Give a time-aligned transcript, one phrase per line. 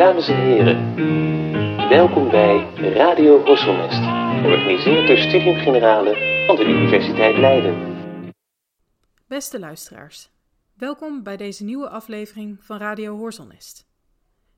[0.00, 0.94] Dames en heren,
[1.88, 4.02] welkom bij Radio Horselnest,
[4.42, 7.74] georganiseerd door Studium Generale van de Universiteit Leiden.
[9.26, 10.30] Beste luisteraars,
[10.74, 13.86] welkom bij deze nieuwe aflevering van Radio Horselnest.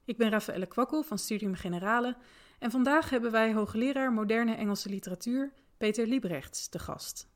[0.05, 2.17] Ik ben Raffaelle Kwakkel van Studium Generale
[2.59, 7.29] en vandaag hebben wij hoogleraar moderne Engelse literatuur Peter Liebrechts te gast.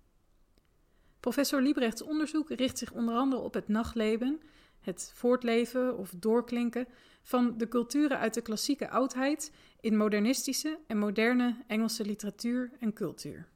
[1.20, 4.40] Professor Liebrechts onderzoek richt zich onder andere op het nachtleven,
[4.86, 6.88] het voortleven of doorklinken
[7.22, 13.48] van de culturen uit de klassieke oudheid in modernistische en moderne Engelse literatuur en cultuur.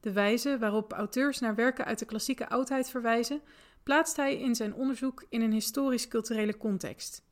[0.00, 3.40] De wijze waarop auteurs naar werken uit de klassieke oudheid verwijzen,
[3.82, 7.24] plaatst hij in zijn onderzoek in een historisch-culturele context.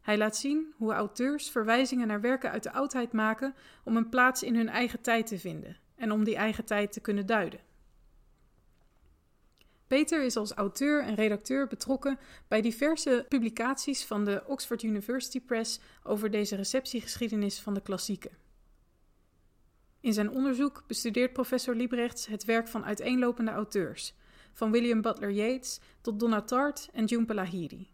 [0.00, 4.42] Hij laat zien hoe auteurs verwijzingen naar werken uit de oudheid maken om een plaats
[4.42, 7.60] in hun eigen tijd te vinden en om die eigen tijd te kunnen duiden.
[9.90, 12.18] Peter is als auteur en redacteur betrokken
[12.48, 18.30] bij diverse publicaties van de Oxford University Press over deze receptiegeschiedenis van de klassieken.
[20.00, 24.14] In zijn onderzoek bestudeert professor Liebrechts het werk van uiteenlopende auteurs,
[24.52, 27.90] van William Butler Yeats tot Donna Tartt en Jhumpa Lahiri.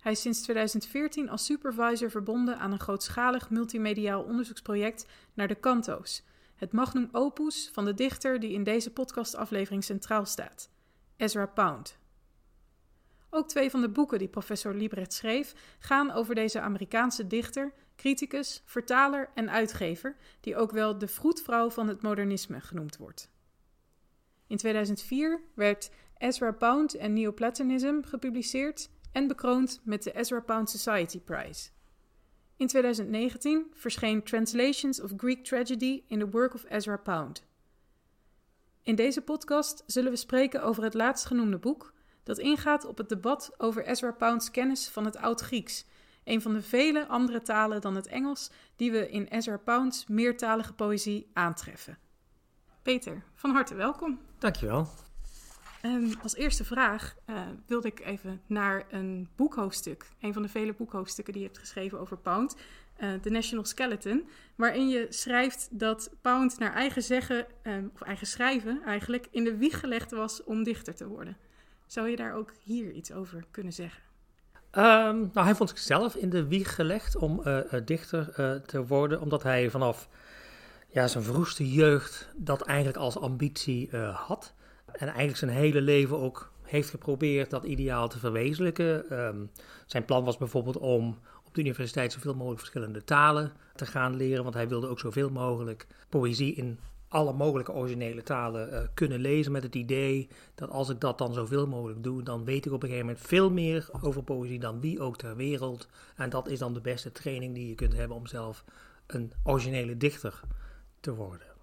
[0.00, 6.22] Hij is sinds 2014 als supervisor verbonden aan een grootschalig multimediaal onderzoeksproject naar de kanto's,
[6.54, 10.70] het magnum opus van de dichter die in deze podcastaflevering centraal staat,
[11.16, 11.98] Ezra Pound.
[13.30, 18.62] Ook twee van de boeken die professor Liebrecht schreef gaan over deze Amerikaanse dichter, criticus,
[18.64, 23.30] vertaler en uitgever, die ook wel de vroedvrouw van het modernisme genoemd wordt.
[24.46, 31.20] In 2004 werd Ezra Pound en Neoplatonism gepubliceerd en bekroond met de Ezra Pound Society
[31.20, 31.70] Prize.
[32.64, 37.44] In 2019 verscheen Translations of Greek Tragedy in the Work of Ezra Pound.
[38.82, 43.54] In deze podcast zullen we spreken over het laatstgenoemde boek, dat ingaat op het debat
[43.58, 45.84] over Ezra Pound's kennis van het Oud-Grieks,
[46.24, 50.72] een van de vele andere talen dan het Engels die we in Ezra Pound's meertalige
[50.72, 51.98] poëzie aantreffen.
[52.82, 54.20] Peter, van harte welkom.
[54.38, 54.88] Dankjewel.
[55.86, 60.06] Um, als eerste vraag uh, wilde ik even naar een boekhoofdstuk.
[60.20, 62.56] Een van de vele boekhoofdstukken die je hebt geschreven over Pound.
[62.98, 64.28] Uh, The National Skeleton.
[64.54, 69.56] Waarin je schrijft dat Pound naar eigen zeggen, um, of eigen schrijven eigenlijk, in de
[69.56, 71.36] wieg gelegd was om dichter te worden.
[71.86, 74.02] Zou je daar ook hier iets over kunnen zeggen?
[74.72, 78.32] Um, nou, hij vond zichzelf in de wieg gelegd om uh, dichter
[78.66, 80.08] te worden, omdat hij vanaf
[80.88, 84.53] ja, zijn vroegste jeugd dat eigenlijk als ambitie had.
[84.94, 89.18] En eigenlijk zijn hele leven ook heeft geprobeerd dat ideaal te verwezenlijken.
[89.20, 89.50] Um,
[89.86, 94.42] zijn plan was bijvoorbeeld om op de universiteit zoveel mogelijk verschillende talen te gaan leren.
[94.42, 96.78] Want hij wilde ook zoveel mogelijk poëzie in
[97.08, 99.52] alle mogelijke originele talen uh, kunnen lezen.
[99.52, 102.82] Met het idee dat als ik dat dan zoveel mogelijk doe, dan weet ik op
[102.82, 105.88] een gegeven moment veel meer over poëzie dan wie ook ter wereld.
[106.16, 108.64] En dat is dan de beste training die je kunt hebben om zelf
[109.06, 110.40] een originele dichter
[111.00, 111.53] te worden.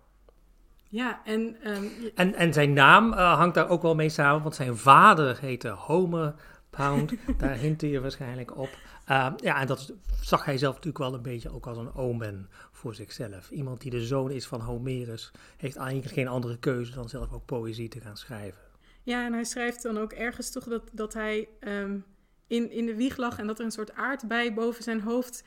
[0.92, 4.56] Ja, en, um, en, en zijn naam uh, hangt daar ook wel mee samen, want
[4.56, 6.36] zijn vader heette Homer
[6.70, 7.14] Pound.
[7.38, 8.70] daar hint je waarschijnlijk op.
[9.10, 12.50] Uh, ja, en dat zag hij zelf natuurlijk wel een beetje ook als een omen
[12.72, 13.50] voor zichzelf.
[13.50, 17.46] Iemand die de zoon is van Homerus, heeft eigenlijk geen andere keuze dan zelf ook
[17.46, 18.62] poëzie te gaan schrijven.
[19.04, 22.06] Ja, en hij schrijft dan ook ergens toch dat, dat hij um,
[22.52, 25.44] in, in de wieg lag en dat er een soort aardbei boven zijn hoofd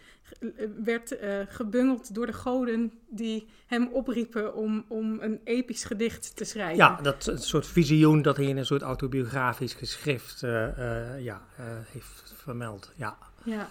[0.85, 6.45] werd uh, gebungeld door de goden die hem opriepen om, om een episch gedicht te
[6.45, 6.77] schrijven.
[6.77, 11.43] Ja, dat een soort visioen dat hij in een soort autobiografisch geschrift uh, uh, ja,
[11.93, 12.93] heeft vermeld.
[12.97, 13.17] Ja.
[13.45, 13.69] ja.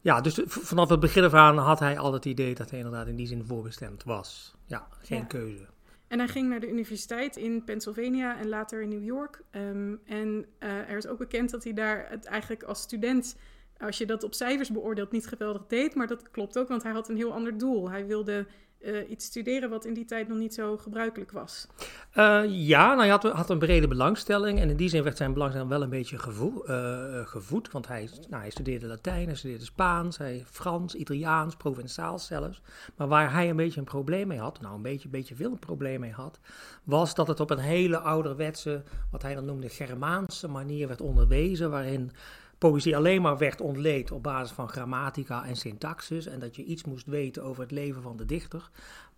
[0.00, 3.06] Ja, dus vanaf het begin af aan had hij al het idee dat hij inderdaad
[3.06, 4.54] in die zin voorbestemd was.
[4.66, 5.24] Ja, geen ja.
[5.24, 5.66] keuze.
[6.14, 9.40] En hij ging naar de universiteit in Pennsylvania en later in New York.
[9.50, 13.36] Um, en uh, er is ook bekend dat hij daar het eigenlijk als student,
[13.78, 15.94] als je dat op cijfers beoordeelt, niet geweldig deed.
[15.94, 17.90] Maar dat klopt ook, want hij had een heel ander doel.
[17.90, 18.46] Hij wilde
[18.86, 21.66] uh, iets studeren wat in die tijd nog niet zo gebruikelijk was.
[22.14, 24.60] Uh, ja, nou, hij had, had, een brede belangstelling.
[24.60, 26.68] En in die zin werd zijn belangstelling wel een beetje gevoed.
[26.68, 32.26] Uh, gevoed want hij, nou, hij studeerde Latijn, hij studeerde Spaans, hij Frans, Italiaans, Provençaals
[32.26, 32.62] zelfs.
[32.96, 35.58] Maar waar hij een beetje een probleem mee had, nou een beetje, beetje veel een
[35.58, 36.38] probleem mee had,
[36.84, 41.70] was dat het op een hele ouderwetse, wat hij dan noemde Germaanse manier werd onderwezen,
[41.70, 42.10] waarin
[42.58, 46.84] poëzie alleen maar werd ontleed op basis van grammatica en syntaxis en dat je iets
[46.84, 48.70] moest weten over het leven van de dichter.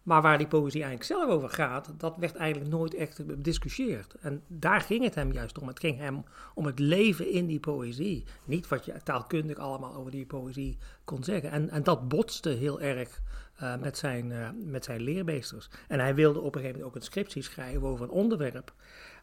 [0.07, 4.15] Maar waar die poëzie eigenlijk zelf over gaat, dat werd eigenlijk nooit echt bediscussieerd.
[4.21, 5.69] En daar ging het hem juist om.
[5.69, 6.25] Het ging hem
[6.55, 8.25] om het leven in die poëzie.
[8.45, 11.51] Niet wat je taalkundig allemaal over die poëzie kon zeggen.
[11.51, 13.21] En, en dat botste heel erg
[13.63, 15.69] uh, met, zijn, uh, met zijn leermeesters.
[15.89, 18.75] En hij wilde op een gegeven moment ook een scriptie schrijven over een onderwerp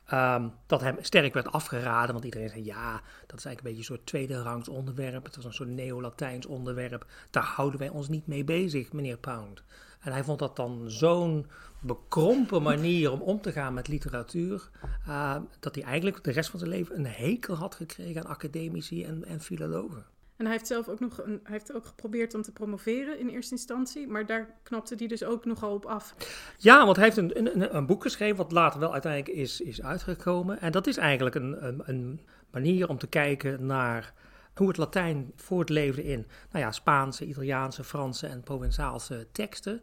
[0.06, 2.92] Ehm, dat hem sterk werd afgeraden, want iedereen zei ja,
[3.28, 5.26] dat is eigenlijk een beetje een soort tweede rangs onderwerp.
[5.26, 7.06] Het was een soort neo-Latijns onderwerp.
[7.30, 9.64] Daar houden wij ons niet mee bezig, meneer Pound.
[10.00, 11.46] En hij vond dat dan zo'n
[11.80, 14.70] bekrompen manier om om te gaan met literatuur,
[15.08, 19.04] uh, dat hij eigenlijk de rest van zijn leven een hekel had gekregen aan academici
[19.04, 20.06] en, en filologen.
[20.44, 23.54] En hij heeft zelf ook nog hij heeft ook geprobeerd om te promoveren in eerste
[23.54, 26.16] instantie, maar daar knapte hij dus ook nogal op af.
[26.58, 29.82] Ja, want hij heeft een, een, een boek geschreven, wat later wel uiteindelijk is, is
[29.82, 30.60] uitgekomen.
[30.62, 32.20] En dat is eigenlijk een, een, een
[32.52, 34.14] manier om te kijken naar
[34.56, 39.82] hoe het Latijn voortleefde in nou ja, Spaanse, Italiaanse, Franse en Provençaalse teksten.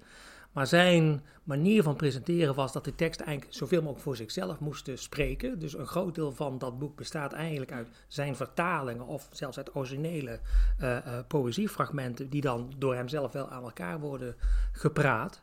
[0.52, 4.98] Maar zijn manier van presenteren was dat de teksten eigenlijk zoveel mogelijk voor zichzelf moesten
[4.98, 5.58] spreken.
[5.58, 9.74] Dus een groot deel van dat boek bestaat eigenlijk uit zijn vertalingen of zelfs uit
[9.74, 10.40] originele
[10.80, 14.36] uh, uh, poëziefragmenten die dan door hemzelf wel aan elkaar worden
[14.72, 15.42] gepraat.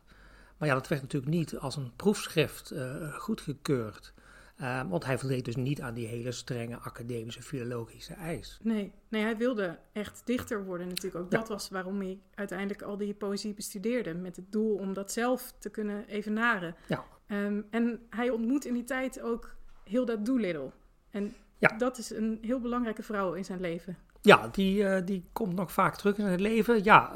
[0.56, 4.12] Maar ja, dat werd natuurlijk niet als een proefschrift uh, goedgekeurd.
[4.60, 8.58] Uh, want hij voldeed dus niet aan die hele strenge academische filologische eis.
[8.62, 11.24] Nee, nee hij wilde echt dichter worden natuurlijk.
[11.24, 11.38] Ook ja.
[11.38, 14.14] dat was waarom hij uiteindelijk al die poëzie bestudeerde.
[14.14, 16.74] Met het doel om dat zelf te kunnen evenaren.
[16.86, 17.04] Ja.
[17.26, 20.70] Um, en hij ontmoet in die tijd ook Hilda Doolittle.
[21.10, 21.76] En ja.
[21.76, 23.96] dat is een heel belangrijke vrouw in zijn leven.
[24.22, 26.84] Ja, die, uh, die komt nog vaak terug in zijn leven.
[26.84, 27.10] Ja,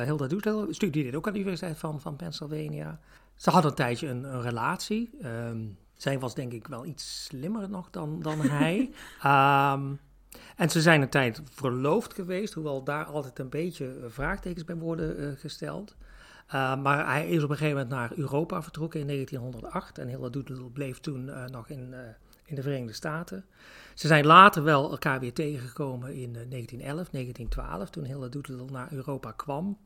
[0.00, 3.00] uh, Hilda Doolittle studeerde ook aan de Universiteit van, van Pennsylvania.
[3.34, 5.10] Ze had een tijdje een, een relatie.
[5.24, 8.78] Um, zij was denk ik wel iets slimmer nog dan, dan hij.
[9.74, 9.98] um,
[10.62, 15.20] en ze zijn een tijd verloofd geweest, hoewel daar altijd een beetje vraagtekens bij worden
[15.20, 15.96] uh, gesteld.
[16.46, 20.28] Uh, maar hij is op een gegeven moment naar Europa vertrokken in 1908 en Hilda
[20.28, 21.94] Doolittle bleef toen uh, nog in,
[22.44, 23.44] in de Verenigde Staten.
[23.94, 29.32] Ze zijn later wel elkaar weer tegengekomen in 1911, 1912, toen Hilda Doolittle naar Europa
[29.32, 29.78] kwam.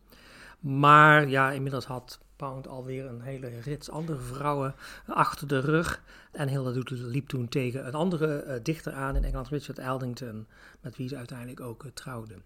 [0.64, 4.74] Maar ja, inmiddels had Pound alweer een hele rits andere vrouwen
[5.06, 6.02] achter de rug.
[6.32, 10.46] En Hilda liep toen tegen een andere uh, dichter aan in Engeland, Richard Eldington,
[10.80, 12.42] met wie ze uiteindelijk ook uh, trouwden.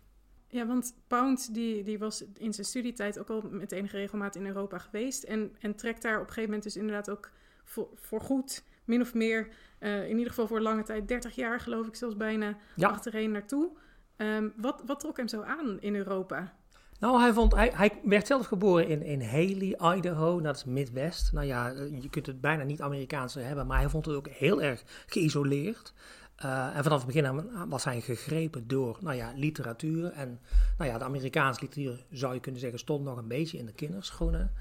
[0.49, 4.47] Ja, want Pound die, die was in zijn studietijd ook al met enige regelmaat in
[4.47, 5.23] Europa geweest.
[5.23, 7.31] En, en trekt daar op een gegeven moment dus inderdaad ook
[7.65, 9.49] voor, voor goed, min of meer,
[9.81, 12.89] uh, in ieder geval voor lange tijd, 30 jaar geloof ik zelfs bijna, ja.
[12.89, 13.71] achtereen naartoe.
[14.17, 16.58] Um, wat, wat trok hem zo aan in Europa?
[16.99, 20.41] Nou, hij, vond, hij, werd zelf geboren in, in Haley, Idaho.
[20.41, 21.33] Dat is Midwest.
[21.33, 21.69] Nou ja,
[22.01, 25.93] je kunt het bijna niet Amerikaans hebben, maar hij vond het ook heel erg geïsoleerd.
[26.45, 30.13] Uh, en vanaf het begin was hij gegrepen door nou ja, literatuur.
[30.13, 30.41] En
[30.79, 33.73] nou ja, de Amerikaanse literatuur, zou je kunnen zeggen, stond nog een beetje in de
[33.73, 34.53] kinderschoenen.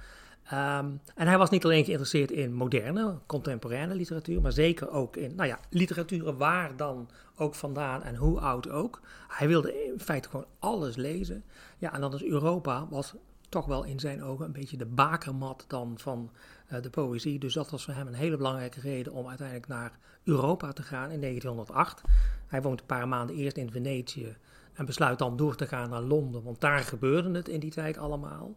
[0.54, 5.36] Um, en hij was niet alleen geïnteresseerd in moderne, contemporaine literatuur, maar zeker ook in,
[5.36, 9.02] nou ja, literatuur waar dan ook vandaan en hoe oud ook.
[9.28, 11.44] Hij wilde in feite gewoon alles lezen.
[11.78, 13.16] Ja, en dan is Europa, was
[13.50, 16.32] toch wel in zijn ogen een beetje de bakermat dan van
[16.72, 17.40] uh, de poëzie.
[17.40, 21.12] Dus dat was voor hem een hele belangrijke reden om uiteindelijk naar Europa te gaan
[21.12, 22.02] in 1908.
[22.48, 24.38] Hij woont een paar maanden eerst in Venetië
[24.74, 27.98] en besluit dan door te gaan naar Londen, want daar gebeurde het in die tijd
[27.98, 28.56] allemaal.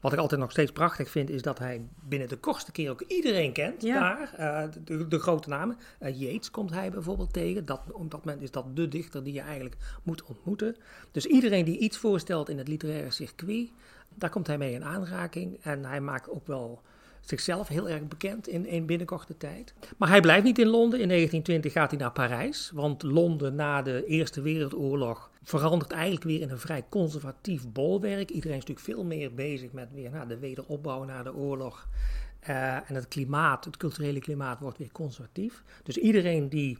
[0.00, 3.00] Wat ik altijd nog steeds prachtig vind, is dat hij binnen de kortste keer ook
[3.00, 4.00] iedereen kent ja.
[4.00, 4.34] daar.
[4.66, 5.78] Uh, de, de, grote namen.
[6.00, 7.64] Uh, Yeats komt hij bijvoorbeeld tegen.
[7.64, 10.76] Dat, op dat moment is dat de dichter die je eigenlijk moet ontmoeten.
[11.12, 13.70] Dus iedereen die iets voorstelt in het literaire circuit,
[14.14, 15.58] daar komt hij mee in aanraking.
[15.62, 16.82] En hij maakt ook wel
[17.20, 19.74] zichzelf heel erg bekend in, in binnenkorte tijd.
[19.96, 21.00] Maar hij blijft niet in Londen.
[21.00, 22.70] In 1920 gaat hij naar Parijs.
[22.74, 28.30] Want Londen na de Eerste Wereldoorlog verandert eigenlijk weer in een vrij conservatief bolwerk.
[28.30, 31.88] Iedereen is natuurlijk veel meer bezig met weer, nou, de wederopbouw na de oorlog.
[32.48, 35.62] Uh, en het klimaat, het culturele klimaat wordt weer conservatief.
[35.82, 36.78] Dus iedereen die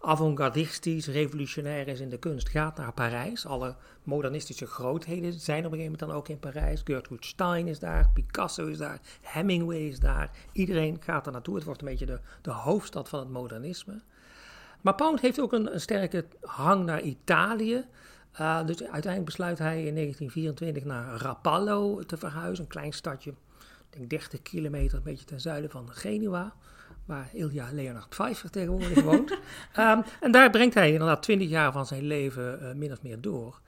[0.00, 3.46] avant-gardistisch, revolutionair is in de kunst, gaat naar Parijs.
[3.46, 6.80] Alle modernistische grootheden zijn op een gegeven moment dan ook in Parijs.
[6.84, 10.30] Gertrude Stein is daar, Picasso is daar, Hemingway is daar.
[10.52, 11.54] Iedereen gaat er naartoe.
[11.54, 14.00] Het wordt een beetje de, de hoofdstad van het modernisme.
[14.80, 17.84] Maar Pound heeft ook een, sterke hang naar Italië.
[18.40, 23.34] Uh, dus uiteindelijk besluit hij in 1924 naar Rapallo te verhuizen, een klein stadje,
[23.90, 26.54] denk 30 kilometer, een beetje ten zuiden van Genua
[27.08, 29.30] waar Ilja Leonard Pfeiffer tegenwoordig woont.
[29.30, 33.20] um, en daar brengt hij inderdaad twintig jaar van zijn leven uh, min of meer
[33.20, 33.60] door.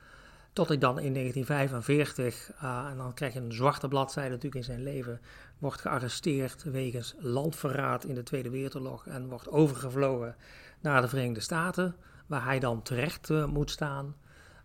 [0.53, 4.73] Tot hij dan in 1945, uh, en dan krijg je een zwarte bladzijde natuurlijk in
[4.73, 5.21] zijn leven,
[5.57, 10.35] wordt gearresteerd wegens landverraad in de Tweede Wereldoorlog en wordt overgevlogen
[10.79, 11.95] naar de Verenigde Staten,
[12.27, 14.15] waar hij dan terecht uh, moet staan.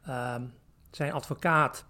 [0.08, 0.52] Um,
[0.90, 1.84] zijn advocaat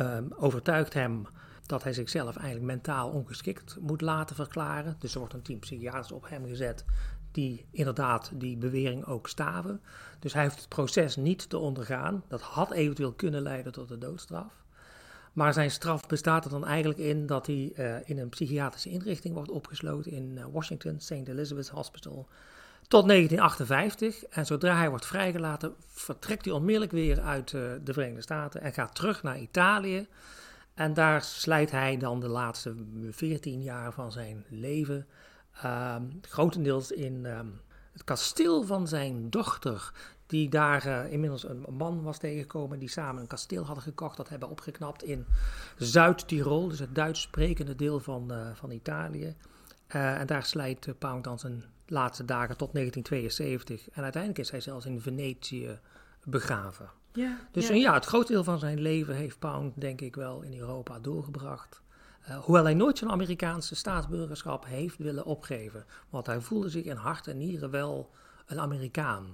[0.00, 1.26] um, overtuigt hem
[1.66, 4.96] dat hij zichzelf eigenlijk mentaal ongeschikt moet laten verklaren.
[4.98, 6.84] Dus er wordt een team psychiaters op hem gezet
[7.30, 9.80] die inderdaad die bewering ook staven.
[10.18, 12.22] Dus hij heeft het proces niet te ondergaan.
[12.28, 14.64] Dat had eventueel kunnen leiden tot de doodstraf.
[15.32, 19.34] Maar zijn straf bestaat er dan eigenlijk in dat hij uh, in een psychiatrische inrichting
[19.34, 21.10] wordt opgesloten in Washington, St.
[21.10, 22.28] Elizabeth's Hospital,
[22.88, 24.24] tot 1958.
[24.24, 28.72] En zodra hij wordt vrijgelaten, vertrekt hij onmiddellijk weer uit uh, de Verenigde Staten en
[28.72, 30.06] gaat terug naar Italië.
[30.76, 32.74] En daar slijt hij dan de laatste
[33.10, 35.06] 14 jaar van zijn leven,
[35.64, 37.40] uh, grotendeels in uh,
[37.92, 39.92] het kasteel van zijn dochter,
[40.26, 44.28] die daar uh, inmiddels een man was tegengekomen, die samen een kasteel hadden gekocht, dat
[44.28, 45.26] hebben opgeknapt in
[45.76, 49.34] Zuid-Tirol, dus het Duits sprekende deel van, uh, van Italië.
[49.94, 53.90] Uh, en daar slijt Pound dan zijn laatste dagen tot 1972.
[53.90, 55.78] En uiteindelijk is hij zelfs in Venetië
[56.24, 56.90] begraven.
[57.16, 57.74] Ja, dus ja.
[57.74, 61.82] ja, het groot deel van zijn leven heeft Pound, denk ik wel, in Europa doorgebracht.
[62.28, 65.84] Uh, hoewel hij nooit zijn Amerikaanse staatsburgerschap heeft willen opgeven.
[66.10, 68.10] Want hij voelde zich in hart en nieren wel
[68.46, 69.24] een Amerikaan.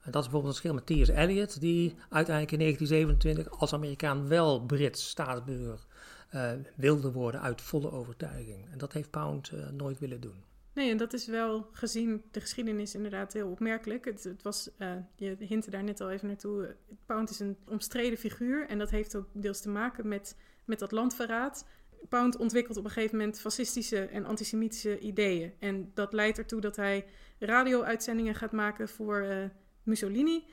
[0.00, 1.08] En dat is bijvoorbeeld het verschil met T.S.
[1.08, 5.86] Eliot, die uiteindelijk in 1927 als Amerikaan wel Brits staatsburger
[6.34, 8.70] uh, wilde worden uit volle overtuiging.
[8.70, 10.44] En dat heeft Pound uh, nooit willen doen.
[10.74, 14.04] Nee, en dat is wel gezien de geschiedenis inderdaad heel opmerkelijk.
[14.04, 16.76] Het, het was, uh, je hintte daar net al even naartoe,
[17.06, 20.92] Pound is een omstreden figuur en dat heeft ook deels te maken met, met dat
[20.92, 21.66] landverraad.
[22.08, 25.52] Pound ontwikkelt op een gegeven moment fascistische en antisemitische ideeën.
[25.58, 27.06] En dat leidt ertoe dat hij
[27.38, 29.44] radio-uitzendingen gaat maken voor uh,
[29.82, 30.44] Mussolini.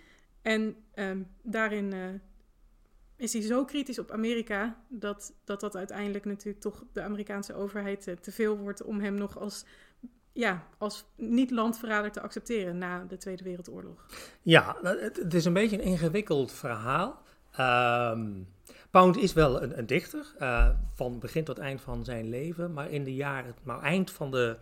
[0.42, 2.22] En um, daarin
[3.16, 8.16] is hij zo kritisch op Amerika dat, dat dat uiteindelijk natuurlijk toch de Amerikaanse overheid
[8.22, 9.66] te veel wordt om hem nog als
[10.34, 14.06] ja, als niet-landverrader te accepteren na de Tweede Wereldoorlog.
[14.42, 17.22] Ja, het, het is een beetje een ingewikkeld verhaal.
[17.60, 18.48] Um,
[18.92, 22.90] Pound is wel een, een dichter, uh, van begin tot eind van zijn leven, maar
[22.90, 24.58] in de jaren, maar eind van de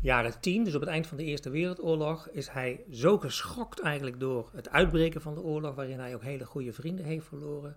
[0.00, 4.20] jaren tien, dus op het eind van de Eerste Wereldoorlog, is hij zo geschokt eigenlijk
[4.20, 7.76] door het uitbreken van de oorlog, waarin hij ook hele goede vrienden heeft verloren,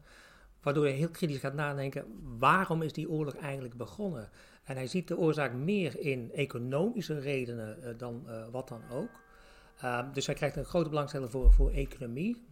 [0.62, 2.06] waardoor hij heel kritisch gaat nadenken,
[2.40, 4.30] waarom is die oorlog eigenlijk begonnen?
[4.70, 9.10] En hij ziet de oorzaak meer in economische redenen uh, dan uh, wat dan ook.
[9.84, 12.46] Uh, dus hij krijgt een grote belangstelling voor, voor economie.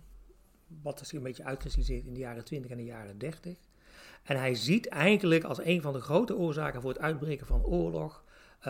[0.81, 3.57] Wat zich een beetje uitgekristalliseerd in de jaren 20 en de jaren 30.
[4.23, 8.23] En hij ziet eigenlijk als een van de grote oorzaken voor het uitbreken van oorlog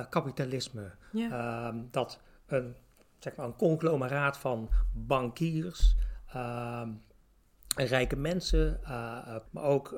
[0.09, 0.91] kapitalisme.
[1.11, 1.75] Ja.
[1.91, 2.75] dat een,
[3.19, 5.95] zeg maar een conglomeraat van bankiers,
[7.75, 8.79] rijke mensen,
[9.51, 9.95] maar ook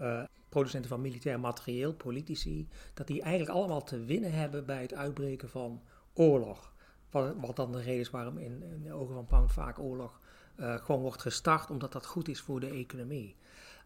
[0.49, 5.49] producenten van militair materieel, politici, dat die eigenlijk allemaal te winnen hebben bij het uitbreken
[5.49, 5.81] van
[6.13, 6.73] oorlog.
[7.11, 10.19] Wat, wat dan de reden is waarom in, in de ogen van Pound vaak oorlog
[10.59, 13.35] uh, gewoon wordt gestart, omdat dat goed is voor de economie.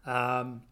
[0.06, 0.62] Um,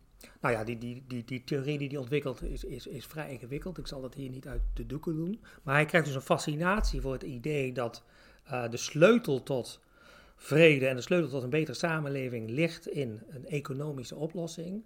[0.40, 3.78] nou ja, die, die, die, die theorie die hij ontwikkelt is, is, is vrij ingewikkeld.
[3.78, 5.40] Ik zal dat hier niet uit de doeken doen.
[5.62, 8.02] Maar hij krijgt dus een fascinatie voor het idee dat
[8.46, 9.80] uh, de sleutel tot
[10.36, 14.84] vrede en de sleutel tot een betere samenleving ligt in een economische oplossing.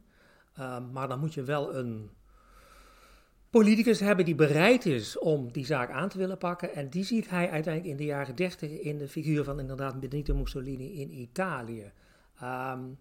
[0.59, 2.11] Uh, maar dan moet je wel een
[3.51, 6.75] politicus hebben die bereid is om die zaak aan te willen pakken.
[6.75, 10.35] En die ziet hij uiteindelijk in de jaren 30 in de figuur van inderdaad Benito
[10.35, 11.93] Mussolini in Italië.
[12.43, 12.99] Um,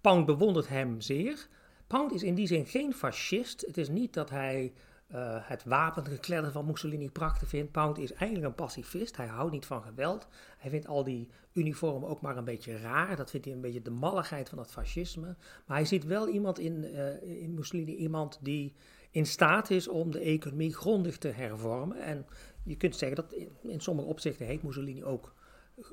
[0.00, 1.48] Pound bewondert hem zeer.
[1.86, 3.60] Pound is in die zin geen fascist.
[3.66, 4.72] Het is niet dat hij
[5.14, 7.72] uh, het wapengekledder van Mussolini prachtig vindt.
[7.72, 9.16] Pound is eigenlijk een pacifist.
[9.16, 10.26] Hij houdt niet van geweld.
[10.58, 13.16] Hij vindt al die uniformen ook maar een beetje raar.
[13.16, 15.36] Dat vindt hij een beetje de malligheid van het fascisme.
[15.66, 18.74] Maar hij ziet wel iemand in, uh, in Mussolini, iemand die
[19.10, 22.00] in staat is om de economie grondig te hervormen.
[22.00, 22.26] En
[22.62, 25.34] je kunt zeggen dat in, sommige opzichten heeft Mussolini ook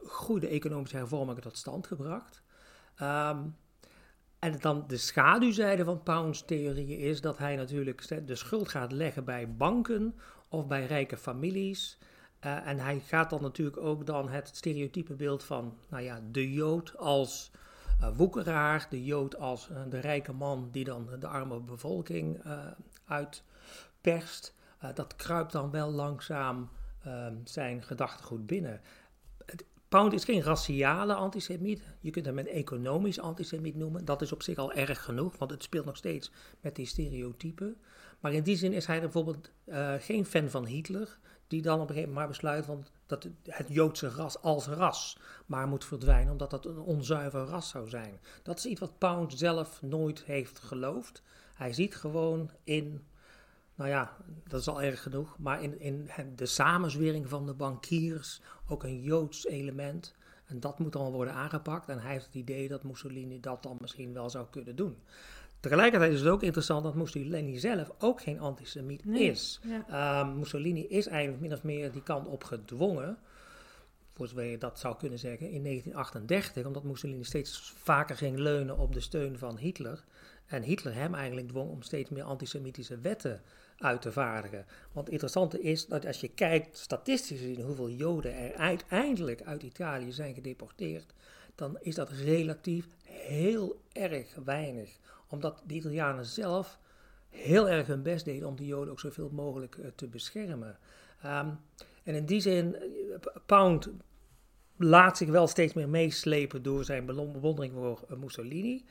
[0.04, 2.44] goede economische hervormingen tot stand gebracht.
[3.02, 3.56] Um,
[4.40, 9.24] en dan de schaduwzijde van Pounds theorie is dat hij natuurlijk de schuld gaat leggen
[9.26, 10.16] bij banken
[10.50, 11.98] of bij rijke families.
[12.46, 16.54] Uh, en hij gaat dan natuurlijk ook dan het stereotype beeld van nou ja, de
[16.54, 17.52] Jood als
[18.02, 22.42] uh, woekeraar, de Jood als uh, de rijke man die dan de arme bevolking
[23.06, 24.54] uitperst.
[24.94, 26.70] dat kruipt dan wel langzaam
[27.44, 28.82] zijn gedachtegoed binnen.
[29.90, 31.82] Pound is geen raciale antisemiet.
[32.00, 34.06] Je kunt hem een economisch antisemiet noemen.
[34.06, 36.32] Dat is op zich al erg genoeg, want het speelt nog steeds
[36.62, 37.78] met die stereotypen.
[38.20, 41.18] Maar in die zin is hij bijvoorbeeld uh, geen fan van Hitler,
[41.48, 45.68] die dan op een gegeven moment besluit van dat het Joodse ras als ras maar
[45.68, 48.20] moet verdwijnen, omdat dat een onzuiver ras zou zijn.
[48.44, 51.22] Dat is iets wat Pound zelf nooit heeft geloofd.
[51.54, 53.08] Hij ziet gewoon in
[53.80, 54.16] nou ja,
[54.48, 55.36] dat is al erg genoeg.
[55.38, 60.16] Maar in, in de samenzwering van de bankiers ook een Joods element.
[60.46, 61.90] En dat moet dan worden aangepakt.
[61.90, 64.98] En hij heeft het idee dat Mussolini dat dan misschien wel zou kunnen doen.
[65.60, 69.60] Tegelijkertijd is het ook interessant dat Mussolini zelf ook geen antisemiet nee, is.
[69.64, 70.20] Ja.
[70.22, 73.18] Um, Mussolini is eigenlijk min of meer die kant op gedwongen.
[74.14, 78.78] voor zover je dat zou kunnen zeggen, in 1938, omdat Mussolini steeds vaker ging leunen
[78.78, 80.04] op de steun van Hitler.
[80.46, 83.42] En Hitler hem eigenlijk dwong om steeds meer antisemitische wetten
[83.80, 84.66] uit te vaardigen.
[84.92, 89.64] Want het interessante is dat als je kijkt, statistisch gezien, hoeveel Joden er uiteindelijk uit
[89.64, 91.14] Italië zijn gedeporteerd,
[91.56, 94.98] dan is dat relatief heel erg weinig.
[95.28, 96.80] Omdat de Italianen zelf
[97.30, 100.78] heel erg hun best deden om de Joden ook zoveel mogelijk eh, te beschermen.
[101.26, 101.60] Um,
[102.04, 102.82] en in die zin, eh,
[103.46, 103.90] Pound
[104.76, 108.86] laat zich wel steeds meer meeslepen door zijn bewondering voor eh, Mussolini.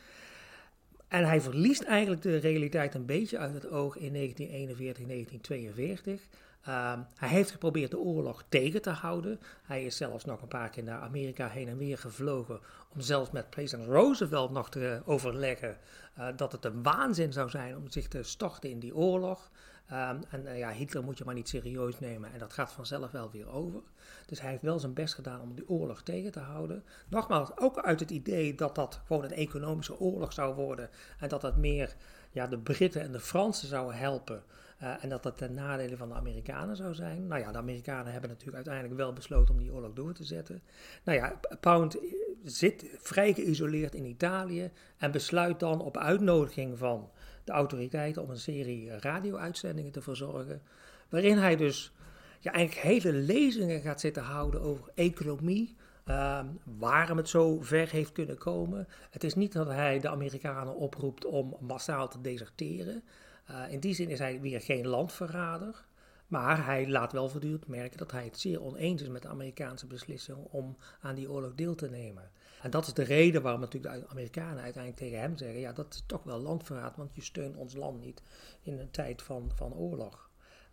[1.09, 6.21] En hij verliest eigenlijk de realiteit een beetje uit het oog in 1941, 1942.
[6.62, 9.41] Ehm, hij heeft geprobeerd de oorlog tegen te houden.
[9.62, 12.61] Hij is zelfs nog een paar keer naar Amerika heen en weer gevlogen
[12.95, 15.77] om zelfs met president Roosevelt nog te overleggen
[16.19, 19.50] uh, dat het een waanzin zou zijn om zich te storten in die oorlog.
[19.88, 23.11] Ehm, en uh, ja, Hitler moet je maar niet serieus nemen en dat gaat vanzelf
[23.11, 23.80] wel weer over.
[24.26, 26.85] Dus hij heeft wel zijn best gedaan om die oorlog tegen te houden.
[27.09, 31.40] Nogmaals, ook uit het idee dat dat gewoon een economische oorlog zou worden en dat
[31.40, 31.97] dat meer
[32.30, 34.42] ja, de Britten en de Fransen zouden helpen.
[34.83, 37.26] Uh, en dat dat ten nadele van de Amerikanen zou zijn.
[37.26, 40.62] Nou ja, de Amerikanen hebben natuurlijk uiteindelijk wel besloten om die oorlog door te zetten.
[41.04, 41.97] Nou ja, Pound
[42.45, 47.11] zit vrij geïsoleerd in Italië en besluit dan op uitnodiging van
[47.49, 50.62] de autoriteiten om een serie radio-uitzendingen te verzorgen.
[51.09, 51.93] Waarin hij dus
[52.40, 55.76] ja, eigenlijk hele lezingen gaat zitten houden over economie.
[56.07, 56.40] Uh,
[56.78, 58.88] waarom het zo ver heeft kunnen komen.
[59.11, 63.02] Het is niet dat hij de Amerikanen oproept om massaal te deserteren.
[63.50, 65.87] Uh, in die zin is hij weer geen landverrader.
[66.26, 69.87] Maar hij laat wel voortdurend merken dat hij het zeer oneens is met de Amerikaanse
[69.87, 72.31] beslissing om aan die oorlog deel te nemen.
[72.62, 75.95] En dat is de reden waarom natuurlijk de Amerikanen uiteindelijk tegen hem zeggen: ja, dat
[75.95, 78.23] is toch wel landverraad, want je steunt ons land niet
[78.62, 80.31] in een tijd van, van oorlog.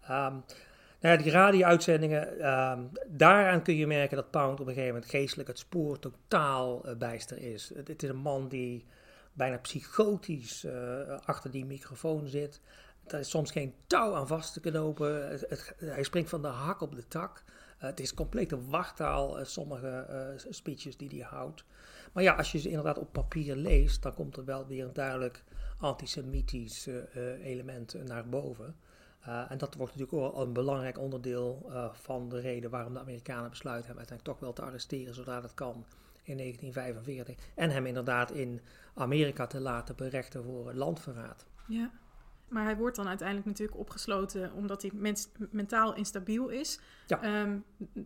[0.10, 0.44] Um,
[1.00, 5.48] nou die radio-uitzendingen, um, daaraan kun je merken dat Pound op een gegeven moment geestelijk
[5.48, 7.72] het spoor totaal uh, bijster is.
[7.76, 8.86] Het, is een man die
[9.34, 10.74] bijna psychotisch uh,
[11.26, 12.62] achter die microfoon zit.
[13.08, 15.40] Er is soms geen touw aan vast te knopen.
[15.78, 17.44] Hij springt van de hak op de tak.
[17.78, 21.66] Uh, het is complete wachttaal, sommige speeches die hij houdt.
[22.16, 24.94] Maar ja, als je ze inderdaad op papier leest, dan komt er wel weer een
[24.94, 25.44] duidelijk
[25.78, 26.90] antisemitisch
[27.44, 28.76] element naar boven.
[29.28, 33.50] Uh, en dat wordt natuurlijk ook een belangrijk onderdeel van de reden waarom de Amerikanen
[33.50, 35.86] besluiten hem uiteindelijk toch wel te arresteren zodra dat kan
[36.24, 37.36] in 1945.
[37.56, 38.62] En hem inderdaad in
[38.94, 41.46] Amerika te laten berechten voor landverraad.
[41.68, 41.92] Ja,
[42.48, 46.80] maar hij wordt dan uiteindelijk natuurlijk opgesloten omdat hij mens, mentaal instabiel is.
[47.08, 47.42] Ja.
[47.42, 47.64] Um,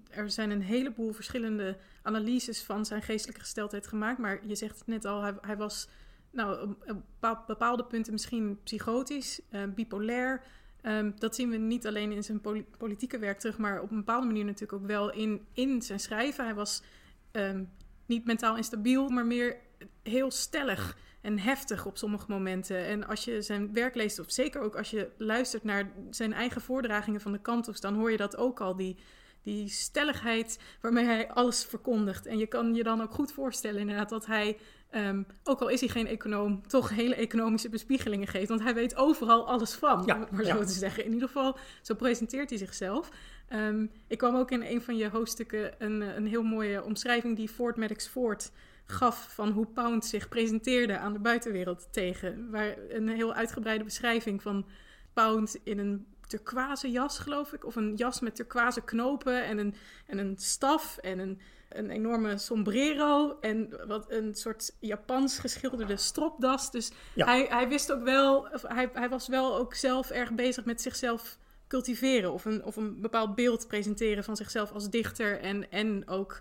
[0.10, 4.18] er zijn een heleboel verschillende analyses van zijn geestelijke gesteldheid gemaakt.
[4.18, 5.90] Maar je zegt het net al, hij, hij was
[6.32, 6.76] nou,
[7.22, 10.44] op bepaalde punten misschien psychotisch, uh, bipolair.
[10.82, 13.98] Um, dat zien we niet alleen in zijn poli politieke werk terug, maar op een
[13.98, 16.46] bepaalde manier natuurlijk ook wel in, in zijn schrijven.
[16.46, 16.84] Hij was
[17.32, 17.70] um,
[18.06, 19.58] niet mentaal instabiel, maar meer
[20.04, 22.86] heel stellig en heftig op sommige momenten.
[22.86, 26.62] En als je zijn werk leest, of zeker ook als je luistert naar zijn eigen
[26.62, 28.98] voordragingen van de kantos, dan hoor je dat ook al, die,
[29.44, 32.26] die stelligheid waarmee hij alles verkondigt.
[32.26, 34.58] En je kan je dan ook goed voorstellen inderdaad dat hij
[34.96, 38.50] Um, ook al is hij geen econoom, toch hele economische bespiegelingen geeft.
[38.50, 41.06] Want hij weet overal alles van, ja, maar zo te zeggen.
[41.06, 43.10] In ieder geval, zo presenteert hij zichzelf.
[43.54, 47.50] Um, ik kwam ook in een van je hoofdstukken een, een heel mooie omschrijving die
[47.50, 48.52] Ford Maddox Ford
[48.92, 52.52] gaf van hoe Pound zich presenteerde aan de buitenwereld tegen.
[52.52, 54.66] Waar een heel uitgebreide beschrijving van
[55.14, 57.66] Pound in een turquoise jas, geloof ik.
[57.66, 59.76] Of een jas met turquoise knopen en een,
[60.08, 66.72] en een staf en een een enorme sombrero en wat een soort Japans geschilderde stropdas.
[66.72, 70.82] Dus hij, hij wist ook wel, hij, hij was wel ook zelf erg bezig met
[70.82, 76.08] zichzelf cultiveren of een, of een bepaald beeld presenteren van zichzelf als dichter en, en
[76.08, 76.40] ook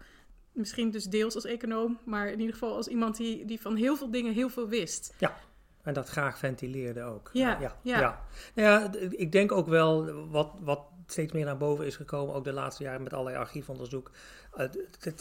[0.58, 3.96] misschien dus deels als econoom, maar in ieder geval als iemand die, die van heel
[3.96, 5.14] veel dingen heel veel wist.
[5.18, 5.36] Ja.
[5.82, 7.30] En dat graag ventileerde ook.
[7.32, 7.76] Ja, ja.
[7.82, 8.00] ja.
[8.00, 8.20] ja.
[8.54, 12.44] Nou ja ik denk ook wel wat, wat steeds meer naar boven is gekomen, ook
[12.44, 14.10] de laatste jaren met allerlei archiefonderzoek.
[14.56, 14.64] Uh,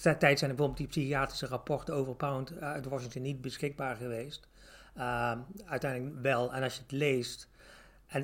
[0.01, 4.47] tijd zijn bijvoorbeeld die psychiatrische rapporten over Pound uit Washington niet beschikbaar geweest.
[4.97, 5.31] Uh,
[5.65, 6.53] uiteindelijk wel.
[6.53, 7.49] En als je het leest,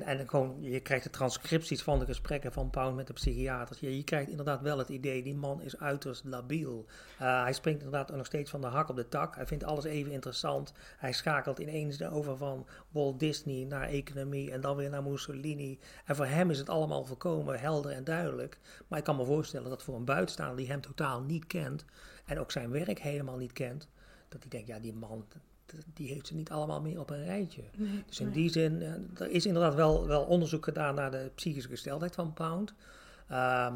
[0.02, 3.80] en, en gewoon, je krijgt de transcripties van de gesprekken van Pound met de psychiaters.
[3.80, 6.86] Je, je krijgt inderdaad wel het idee, die man is uiterst labiel.
[7.22, 9.34] Uh, hij springt inderdaad nog steeds van de hak op de tak.
[9.34, 10.72] Hij vindt alles even interessant.
[10.96, 15.78] Hij schakelt ineens over van Walt Disney naar economie en dan weer naar Mussolini.
[16.04, 18.58] En voor hem is het allemaal volkomen helder en duidelijk.
[18.88, 21.84] Maar ik kan me voorstellen dat voor een buitenstaander die hem totaal niet kent
[22.24, 23.88] en ook zijn werk helemaal niet kent,
[24.28, 25.26] dat hij denkt, ja die man,
[25.94, 27.62] die heeft ze niet allemaal meer op een rijtje.
[28.06, 31.68] dus in die zin, uh, er is inderdaad wel, wel onderzoek gedaan naar de psychische
[31.68, 32.74] gesteldheid van Pound.
[33.30, 33.72] Uh,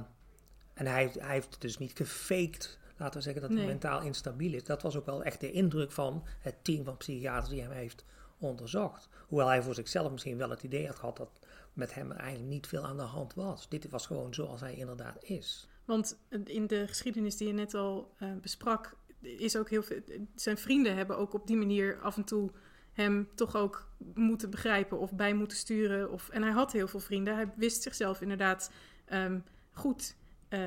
[0.75, 4.65] En hij, hij heeft dus niet gefaked, laten we zeggen, dat hij mentaal instabiel is.
[4.65, 8.05] Dat was ook wel echt de indruk van het team van psychiaters die hem heeft
[8.39, 9.09] onderzocht.
[9.27, 11.41] Hoewel hij voor zichzelf misschien wel het idee had gehad dat
[11.73, 13.69] met hem eigenlijk niet veel aan de hand was.
[13.69, 15.69] Dit was gewoon zoals hij inderdaad is.
[15.85, 20.01] Want in de geschiedenis die je net al eh, besprak, is ook heel veel.
[20.35, 22.51] Zijn vrienden hebben ook op die manier af en toe
[22.93, 26.13] hem toch ook moeten begrijpen of bij moeten sturen.
[26.13, 27.35] Of, en hij had heel veel vrienden.
[27.35, 28.73] Hij wist zichzelf inderdaad
[29.05, 29.39] ehm,
[29.73, 30.17] goed
[30.49, 30.61] eh,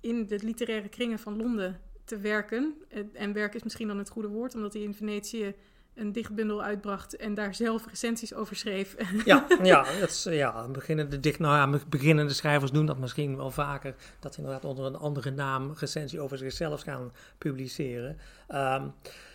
[0.00, 2.74] in de literaire kringen van Londen te werken.
[2.88, 5.54] Eh, en werk is misschien dan het goede woord, omdat hij in Venetië
[5.94, 8.96] een dichtbundel uitbracht en daar zelf recensies over schreef.
[9.24, 13.50] Ja, ja, dat is, ja beginnende, dicht, nou ja, beginnende schrijvers doen dat misschien wel
[13.50, 13.94] vaker.
[14.20, 18.18] Dat ze inderdaad onder een andere naam recensie over zichzelf gaan publiceren.
[18.48, 18.86] Ehm,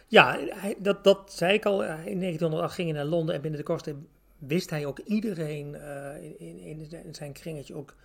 [0.08, 1.84] ja, hij, dat, dat zei ik al.
[1.84, 3.96] eh, In 1908 ging hij naar Londen en binnen de kortste
[4.38, 7.96] wist hij ook iedereen eh, in, in, in zijn kringetje ook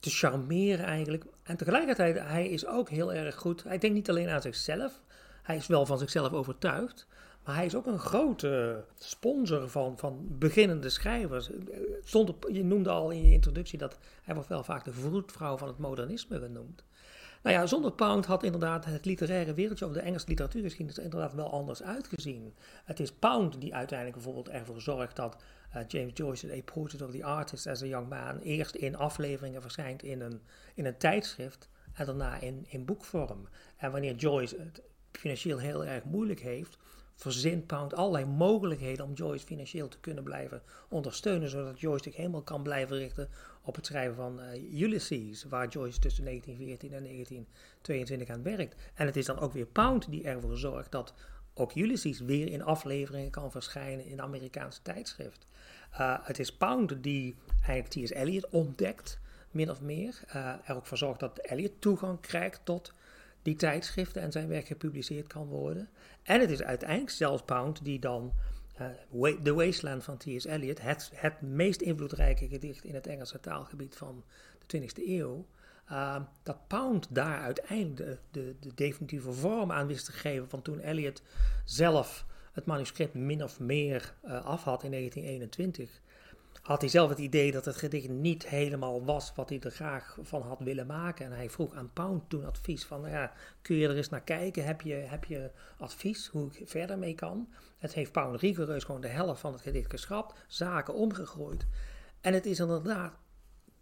[0.00, 1.24] te charmeren eigenlijk.
[1.42, 3.62] En tegelijkertijd, hij is ook heel erg goed.
[3.62, 5.00] Hij denkt niet alleen aan zichzelf.
[5.42, 7.06] Hij is wel van zichzelf overtuigd.
[7.44, 11.50] Maar hij is ook een grote sponsor van, van beginnende schrijvers.
[12.04, 15.56] Stond op, je noemde al in je introductie dat hij wordt wel vaak de vroedvrouw
[15.56, 16.84] van het modernisme genoemd.
[17.42, 21.34] Nou ja, zonder Pound had inderdaad het literaire wereldje of de Engelse literatuurgeschiedenis er inderdaad
[21.34, 22.54] wel anders uitgezien.
[22.84, 25.36] Het is Pound die uiteindelijk bijvoorbeeld ervoor zorgt dat
[25.76, 29.62] uh, James Joyce's A Portrait of the Artist as a Young Man eerst in afleveringen
[29.62, 30.40] verschijnt in een,
[30.74, 33.48] in een tijdschrift en daarna in, in boekvorm.
[33.76, 36.78] En wanneer Joyce het financieel heel erg moeilijk heeft,
[37.20, 42.42] verzint Pound allerlei mogelijkheden om Joyce financieel te kunnen blijven ondersteunen, zodat Joyce zich helemaal
[42.42, 43.28] kan blijven richten
[43.62, 48.74] op het schrijven van uh, Ulysses, waar Joyce tussen 1914 en 1922 aan werkt.
[48.94, 51.14] En het is dan ook weer Pound die ervoor zorgt dat
[51.54, 55.46] ook Ulysses weer in afleveringen kan verschijnen in Amerikaanse tijdschrift.
[55.92, 58.10] Uh, het is Pound die eigenlijk T.S.
[58.10, 59.18] Eliot ontdekt,
[59.50, 60.20] min of meer.
[60.28, 62.92] Uh, er ook voor zorgt dat Eliot toegang krijgt tot
[63.42, 65.88] die tijdschriften en zijn werk gepubliceerd kan worden.
[66.30, 68.32] En het is uiteindelijk zelfs Pound die dan
[68.80, 70.44] uh, The Wasteland van T.S.
[70.44, 74.24] Eliot, het, het meest invloedrijke gedicht in het Engelse taalgebied van
[74.66, 75.46] de 20e eeuw,
[75.90, 80.62] uh, dat Pound daar uiteindelijk de, de, de, definitieve vorm aan wist te geven van
[80.62, 81.22] toen Eliot
[81.64, 86.00] zelf het manuscript min of meer uh, af had in 1921
[86.60, 90.18] had hij zelf het idee dat het gedicht niet helemaal was wat hij er graag
[90.22, 91.26] van had willen maken.
[91.26, 94.22] En hij vroeg aan Pound toen advies van, nou ja, kun je er eens naar
[94.22, 94.64] kijken?
[94.64, 97.48] Heb je, heb je advies hoe ik verder mee kan?
[97.78, 101.66] Het heeft Pound rigoureus gewoon de helft van het gedicht geschrapt, zaken omgegooid.
[102.20, 103.12] En het is inderdaad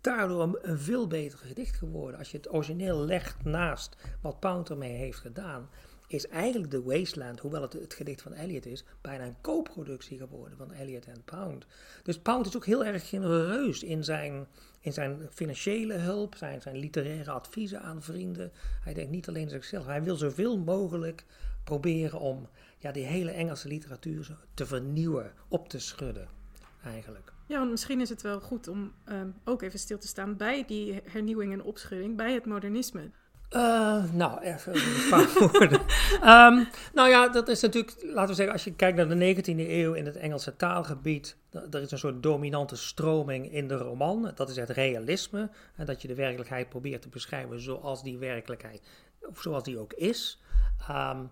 [0.01, 2.19] daardoor een, een veel beter gedicht geworden.
[2.19, 5.69] Als je het origineel legt naast wat Pound ermee heeft gedaan,
[6.09, 10.59] is eigenlijk The Wasteland, hoewel het het gedicht van Eliot is, bijna een co-productie geworden
[10.59, 11.67] van Eliot en Pound.
[12.03, 14.47] Dus Pound is ook heel erg genereus in zijn,
[14.81, 18.53] in zijn financiële hulp, zijn, zijn literaire adviezen aan vrienden.
[18.81, 21.25] Hij denkt niet alleen zichzelf, hij wil zoveel mogelijk
[21.65, 26.29] proberen om ja, die hele Engelse literatuur te vernieuwen, op te schudden
[26.85, 27.33] eigenlijk.
[27.47, 30.65] Ja, want misschien is het wel goed om um, ook even stil te staan bij
[30.67, 33.11] die hernieuwing en opschudding, bij het modernisme.
[33.51, 35.81] Uh, nou, even een paar woorden.
[36.95, 39.93] nou ja, dat is natuurlijk, laten we zeggen, als je kijkt naar de 19e eeuw
[39.93, 41.37] in het Engelse taalgebied,
[41.71, 44.33] er is een soort dominante stroming in de roman.
[44.35, 45.51] Dat is het realisme.
[45.85, 48.81] Dat je de werkelijkheid probeert te beschrijven zoals die werkelijkheid,
[49.21, 50.43] of zoals die ook is.
[50.91, 51.31] Um,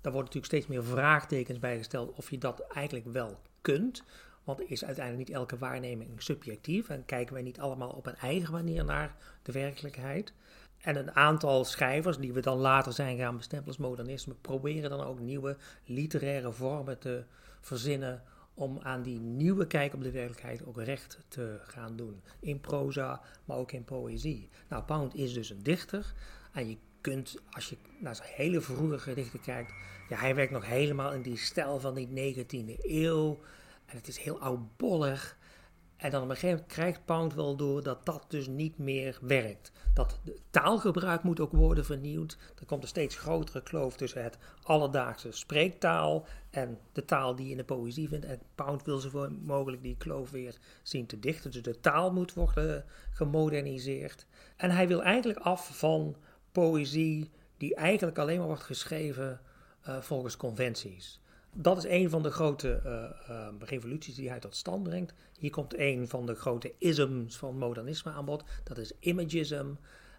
[0.00, 4.02] daar worden natuurlijk steeds meer vraagtekens bij gesteld of je dat eigenlijk wel kunt.
[4.44, 8.52] Want is uiteindelijk niet elke waarneming subjectief en kijken wij niet allemaal op een eigen
[8.52, 10.32] manier naar de werkelijkheid.
[10.78, 15.04] En een aantal schrijvers, die we dan later zijn gaan bestempelen als modernisme, proberen dan
[15.04, 17.24] ook nieuwe literaire vormen te
[17.60, 18.22] verzinnen
[18.54, 22.22] om aan die nieuwe kijk op de werkelijkheid ook recht te gaan doen.
[22.40, 24.48] In proza, maar ook in poëzie.
[24.68, 26.12] Nou, Pound is dus een dichter
[26.52, 29.72] en je kunt, als je naar zijn hele vroege gedichten kijkt,
[30.08, 33.38] ja, hij werkt nog helemaal in die stijl van die 19e eeuw.
[33.86, 35.37] En het is heel oudbollig.
[35.98, 39.18] En dan op een gegeven moment krijgt Pound wel door dat dat dus niet meer
[39.20, 39.72] werkt.
[39.94, 42.38] Dat taalgebruik moet ook worden vernieuwd.
[42.58, 47.50] Er komt een steeds grotere kloof tussen het alledaagse spreektaal en de taal die je
[47.50, 48.26] in de poëzie vindt.
[48.26, 51.50] En Pound wil zoveel mogelijk die kloof weer zien te dichten.
[51.50, 54.26] Dus de taal moet worden gemoderniseerd.
[54.56, 56.16] En hij wil eigenlijk af van
[56.52, 59.40] poëzie die eigenlijk alleen maar wordt geschreven
[59.88, 61.20] uh, volgens conventies.
[61.60, 65.14] Dat is een van de grote uh, uh, revoluties die hij tot stand brengt.
[65.38, 68.44] Hier komt een van de grote isms van modernisme aan bod.
[68.64, 69.66] Dat is imagism.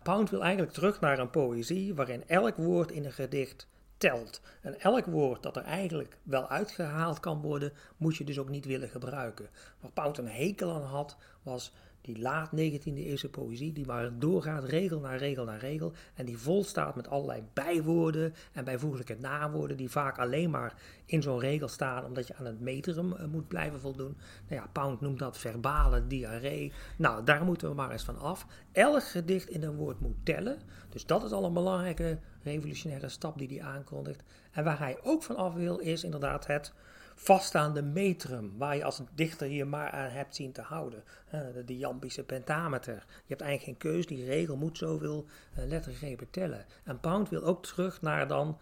[0.04, 4.42] Pound wil eigenlijk terug naar een poëzie waarin elk woord in een gedicht telt.
[4.62, 8.66] En elk woord dat er eigenlijk wel uitgehaald kan worden, moet je dus ook niet
[8.66, 9.50] willen gebruiken.
[9.80, 14.64] Waar Pound een hekel aan had, was die laat 19e eeuwse poëzie, die maar doorgaat
[14.64, 15.94] regel na regel na regel.
[16.14, 20.74] En die vol staat met allerlei bijwoorden en bijvoeglijke nawoorden, die vaak alleen maar
[21.06, 24.18] in zo'n regel staan, omdat je aan het metrum uh, moet blijven voldoen.
[24.48, 26.72] Nou ja, Pound noemt dat verbale diarree.
[26.98, 28.46] Nou, daar moeten we maar eens van af.
[28.72, 30.60] Elk gedicht in een woord moet tellen.
[30.90, 34.24] Dus dat is al een belangrijke revolutionaire stap die hij aankondigt.
[34.52, 36.74] En waar hij ook van af wil, is inderdaad het
[37.22, 41.04] vaststaande metrum, waar je als dichter hier maar aan hebt zien te houden.
[41.66, 42.94] De, Jampische pentameter.
[42.94, 45.26] Je hebt eigenlijk geen keus, die regel moet zoveel
[45.58, 46.66] uh, lettergrepen tellen.
[46.84, 48.58] En Pound wil ook terug naar dan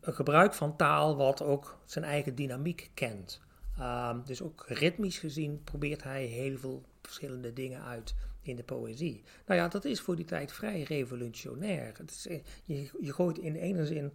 [0.00, 3.40] een gebruik van taal wat ook zijn eigen dynamiek kent.
[3.80, 9.22] Um, dus ook ritmisch gezien probeert hij heel veel verschillende dingen uit in de poëzie.
[9.46, 11.92] Nou ja, dat is voor die tijd vrij revolutionair.
[11.98, 14.12] Het is, eh, je, je gooit in ene zin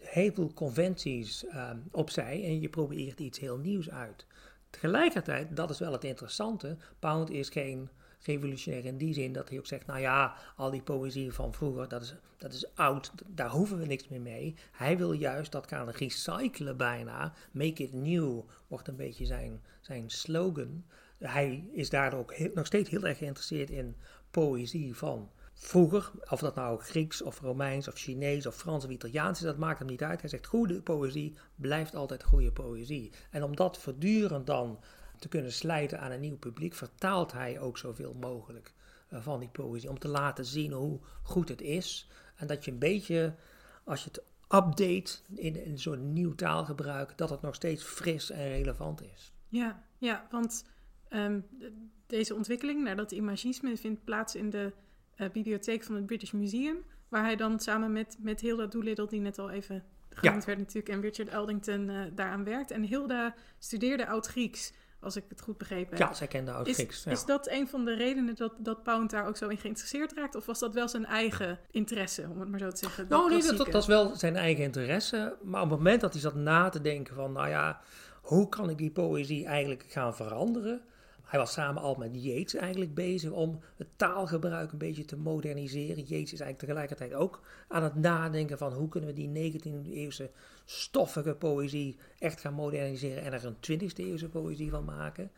[0.00, 4.26] heel veel conventies um, opzij en je probeert iets heel nieuws uit.
[4.70, 7.88] Tegelijkertijd, dat is wel het interessante, Pound is geen
[8.22, 11.88] revolutionair in die zin dat hij ook zegt, nou ja, al die poëzie van vroeger,
[11.88, 14.54] dat is, dat is oud, daar hoeven we niks meer mee.
[14.72, 20.10] Hij wil juist dat gaan recyclen bijna, make it new, wordt een beetje zijn, zijn
[20.10, 20.84] slogan.
[21.18, 23.96] Hij is daardoor ook nog steeds heel erg geïnteresseerd in
[24.30, 29.38] poëzie van vroeger, of dat nou Grieks of Romeins of Chinees of Frans of Italiaans
[29.38, 30.20] is, dat maakt hem niet uit.
[30.20, 33.12] Hij zegt goede poëzie blijft altijd goede poëzie.
[33.30, 34.78] En om dat voortdurend dan
[35.18, 38.72] te kunnen slijten aan een nieuw publiek, vertaalt hij ook zoveel mogelijk
[39.12, 39.90] uh, van die poëzie.
[39.90, 42.08] Om te laten zien hoe goed het is.
[42.36, 43.34] En dat je een beetje,
[43.84, 48.48] als je het update in, in zo'n nieuw taalgebruik, dat het nog steeds fris en
[48.48, 49.32] relevant is.
[49.48, 50.64] Ja, ja want
[51.10, 51.46] um,
[52.06, 54.72] deze ontwikkeling naar dat imagisme vindt plaats in de
[55.18, 56.76] uh, bibliotheek van het British Museum.
[57.08, 60.88] Waar hij dan samen met, met Hilda Doolittle, die net al even genoemd werd natuurlijk,
[60.88, 62.70] en Richard Eldington uh, daaraan werkt.
[62.70, 66.08] En Hilda studeerde Oud-Grieks, als ik het goed begrepen heb.
[66.08, 66.96] Ja, zij kende Oud-Grieks.
[66.96, 67.10] Is, ja.
[67.10, 70.34] is dat een van de redenen dat, dat Pound daar ook zo in geïnteresseerd raakt?
[70.34, 73.06] Of was dat wel zijn eigen interesse, om het maar zo te zeggen?
[73.08, 75.36] Nou, nee, dat, dat was wel zijn eigen interesse.
[75.42, 77.80] Maar op het moment dat hij zat na te denken van, nou ja,
[78.22, 80.82] hoe kan ik die poëzie eigenlijk gaan veranderen?
[81.28, 86.04] Hij was samen al met Yeats eigenlijk bezig om het taalgebruik een beetje te moderniseren.
[86.04, 90.30] Yeats is eigenlijk tegelijkertijd ook aan het nadenken van hoe kunnen we die 19e eeuwse
[90.64, 95.30] stoffige poëzie echt gaan moderniseren en er een 20e eeuwse poëzie van maken.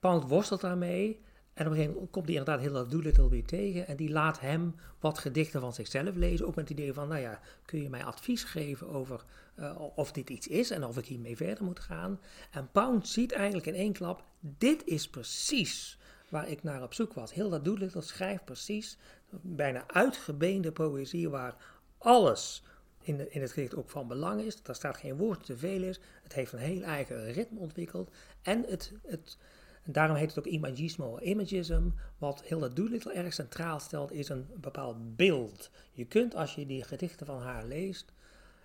[0.00, 1.20] Pound worstelt daarmee
[1.58, 3.86] en op een gegeven moment komt hij inderdaad heel Doolittle weer tegen.
[3.86, 6.46] En die laat hem wat gedichten van zichzelf lezen.
[6.46, 9.24] Ook met het idee van, nou ja, kun je mij advies geven over
[9.58, 12.20] uh, of dit iets is en of ik hiermee verder moet gaan.
[12.50, 17.12] En Pound ziet eigenlijk in één klap, dit is precies waar ik naar op zoek
[17.12, 17.34] was.
[17.34, 18.96] Heel dat Doolittle schrijft precies
[19.30, 21.56] bijna uitgebeende poëzie waar
[21.98, 22.62] alles
[23.00, 24.62] in, in het gedicht ook van belang is.
[24.62, 26.00] Daar staat geen woord te veel is.
[26.22, 28.10] Het heeft een heel eigen ritme ontwikkeld.
[28.42, 28.92] En het...
[29.06, 29.38] het
[29.90, 31.88] daarom heet het ook imagismo imagism.
[32.18, 35.70] Wat Hilda Doolittle erg centraal stelt, is een bepaald beeld.
[35.92, 38.12] Je kunt als je die gedichten van haar leest,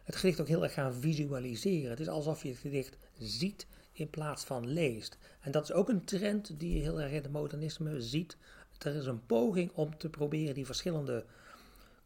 [0.04, 1.90] het gedicht ook heel erg gaan visualiseren.
[1.90, 5.18] Het is alsof je het gedicht ziet in plaats van leest.
[5.40, 8.38] En dat is ook een trend die je heel erg in het modernisme ziet.
[8.78, 11.26] Er is een poging om te proberen die verschillende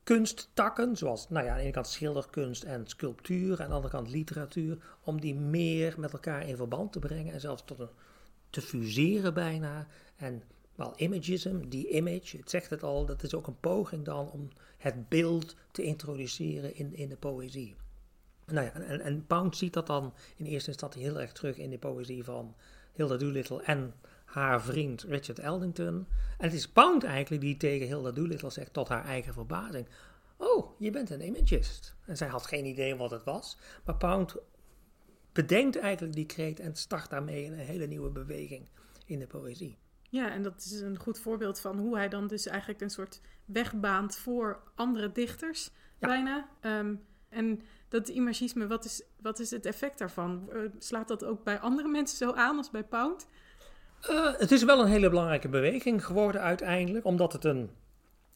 [0.03, 4.09] kunsttakken, zoals nou ja, aan de ene kant schilderkunst en sculptuur, aan de andere kant
[4.09, 7.89] literatuur, om die meer met elkaar in verband te brengen en zelfs tot een
[8.49, 9.87] te fuseren bijna.
[10.15, 10.43] En
[10.75, 14.49] wel, imagism, die image, het zegt het al, dat is ook een poging dan om
[14.77, 17.75] het beeld te introduceren in, in de poëzie.
[18.51, 21.69] Nou ja, en, en Pound ziet dat dan in eerste instantie heel erg terug in
[21.69, 22.55] de poëzie van
[22.93, 23.93] Hilda Doolittle en
[24.25, 26.07] haar vriend Richard Eldington.
[26.37, 29.87] En het is Pound eigenlijk die tegen Hilda Doolittle zegt, tot haar eigen verbazing:
[30.37, 31.95] Oh, je bent een imagist.
[32.05, 33.57] En zij had geen idee wat het was.
[33.85, 34.35] Maar Pound
[35.31, 38.67] bedenkt eigenlijk die kreet en start daarmee een hele nieuwe beweging
[39.05, 39.77] in de poëzie.
[40.09, 43.21] Ja, en dat is een goed voorbeeld van hoe hij dan dus eigenlijk een soort
[43.45, 46.49] weg baant voor andere dichters, bijna.
[46.59, 46.95] Ehm,
[47.29, 50.49] en dat imagisme, wat is, wat is het effect daarvan?
[50.53, 53.27] Uh, slaat dat ook bij andere mensen zo aan als bij Pound?
[54.09, 57.69] Uh, het is wel een hele belangrijke beweging geworden uiteindelijk, omdat het een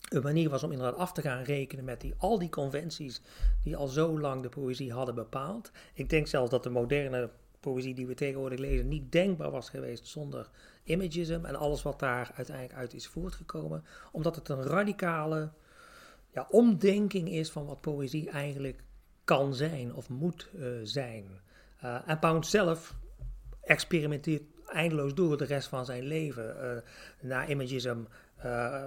[0.09, 3.21] een manier was om inderdaad af te gaan rekenen met die, al die conventies
[3.63, 5.71] die al zo lang de poëzie hadden bepaald.
[5.93, 10.07] Ik denk zelfs dat de moderne poëzie die we tegenwoordig lezen niet denkbaar was geweest
[10.07, 10.49] zonder
[10.83, 13.85] imagism en alles wat daar uiteindelijk uit is voortgekomen.
[14.11, 15.51] Omdat het een radicale
[16.33, 18.83] ja, omdenking is van wat poëzie eigenlijk
[19.23, 21.25] kan zijn of moet uh, zijn.
[21.83, 22.95] Uh, en Pound zelf
[23.61, 26.55] experimenteert eindeloos door de rest van zijn leven.
[26.55, 27.97] Uh, na imagism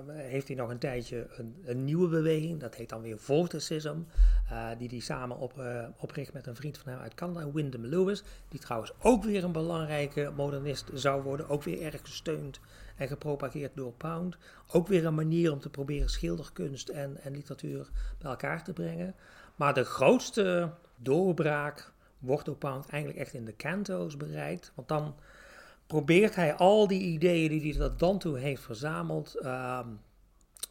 [0.08, 3.96] heeft hij nog een tijdje een, een, nieuwe beweging, dat heet dan weer Vorticism,
[4.78, 5.62] die hij samen op,
[5.98, 9.52] opricht met een vriend van hem uit Canada, Wyndham Lewis, die trouwens ook weer een
[9.52, 12.60] belangrijke modernist zou worden, ook weer erg gesteund
[12.96, 14.36] en gepropageerd door Pound.
[14.72, 19.14] Ook weer een manier om te proberen schilderkunst en, en literatuur bij elkaar te brengen.
[19.56, 25.14] Maar de grootste doorbraak wordt door Pound eigenlijk echt in de canto's bereikt, want dan
[25.86, 29.80] probeert hij al die ideeën die hij tot dan toe heeft verzameld uh,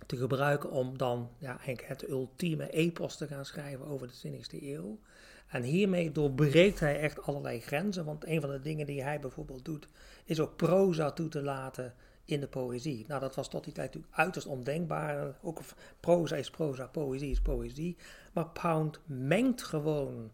[0.06, 4.64] te gebruiken om dan ja, eigenlijk het ultieme epos te gaan schrijven over de 20e
[4.64, 5.00] eeuw.
[5.48, 9.66] En hiermee doorbreekt hij echt allerlei grenzen, want een van de dingen die hij bijvoorbeeld
[9.66, 9.88] doet,
[10.26, 11.94] is ook proza toe te laten
[12.26, 13.06] in de poëzie.
[13.08, 15.38] Nou, dat was tot die tijd natuurlijk uiterst ondenkbaar.
[15.42, 15.60] Ook
[16.00, 17.98] proza is proza, poëzie is poëzie.
[18.34, 20.32] Maar Pound mengt gewoon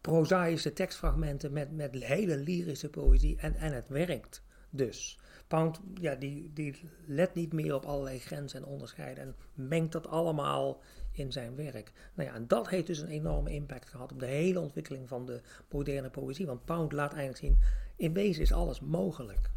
[0.00, 5.18] prozaïsche tekstfragmenten met, met hele lyrische poëzie en, en het werkt dus.
[5.46, 6.74] Pound, ja, die, die
[7.06, 10.80] let niet meer op allerlei grenzen en onderscheiden en mengt dat allemaal
[11.12, 11.92] in zijn werk.
[12.14, 15.26] Nou ja, en dat heeft dus een enorme impact gehad op de hele ontwikkeling van
[15.26, 16.46] de moderne poëzie.
[16.46, 17.58] Want Pound laat eigenlijk zien,
[17.96, 19.50] in wezen is alles mogelijk.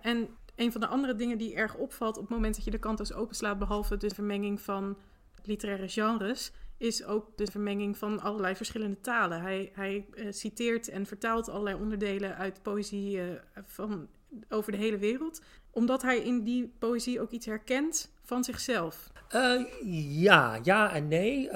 [0.00, 2.78] En een van de andere dingen die erg opvalt op het moment dat je de
[2.78, 4.96] kantos openslaat, behalve de vermenging van
[5.42, 9.40] literaire genres, is ook de vermenging van allerlei verschillende talen.
[9.40, 13.24] Hij, hij uh, citeert en vertaalt allerlei onderdelen uit poëzie uh,
[13.64, 14.08] van
[14.48, 19.10] over de hele wereld, omdat hij in die poëzie ook iets herkent van zichzelf.
[19.34, 19.66] Uh,
[20.22, 21.50] ja, ja en nee.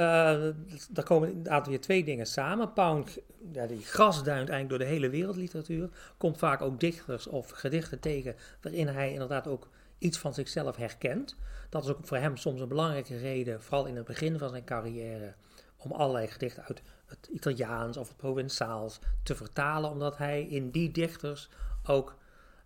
[0.91, 2.73] daar komen inderdaad weer twee dingen samen.
[2.73, 3.19] Pound,
[3.53, 8.35] ja, die grasduint eigenlijk door de hele wereldliteratuur, komt vaak ook dichters of gedichten tegen
[8.61, 11.37] waarin hij inderdaad ook iets van zichzelf herkent.
[11.69, 14.65] Dat is ook voor hem soms een belangrijke reden, vooral in het begin van zijn
[14.65, 15.35] carrière,
[15.77, 20.91] om allerlei gedichten uit het Italiaans of het Provençaals te vertalen, omdat hij in die
[20.91, 21.49] dichters
[21.85, 22.17] ook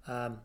[0.08, 0.38] um,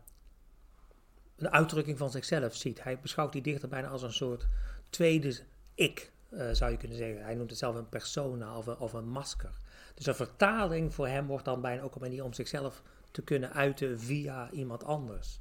[1.36, 2.82] een uitdrukking van zichzelf ziet.
[2.82, 4.46] Hij beschouwt die dichter bijna als een soort
[4.90, 5.38] tweede
[5.74, 7.24] ik, uh, zou je kunnen zeggen.
[7.24, 9.52] Hij noemt het zelf een persona of een, of een masker.
[9.94, 13.52] Dus een vertaling voor hem wordt dan bijna ook een manier om zichzelf te kunnen
[13.52, 15.38] uiten via iemand anders.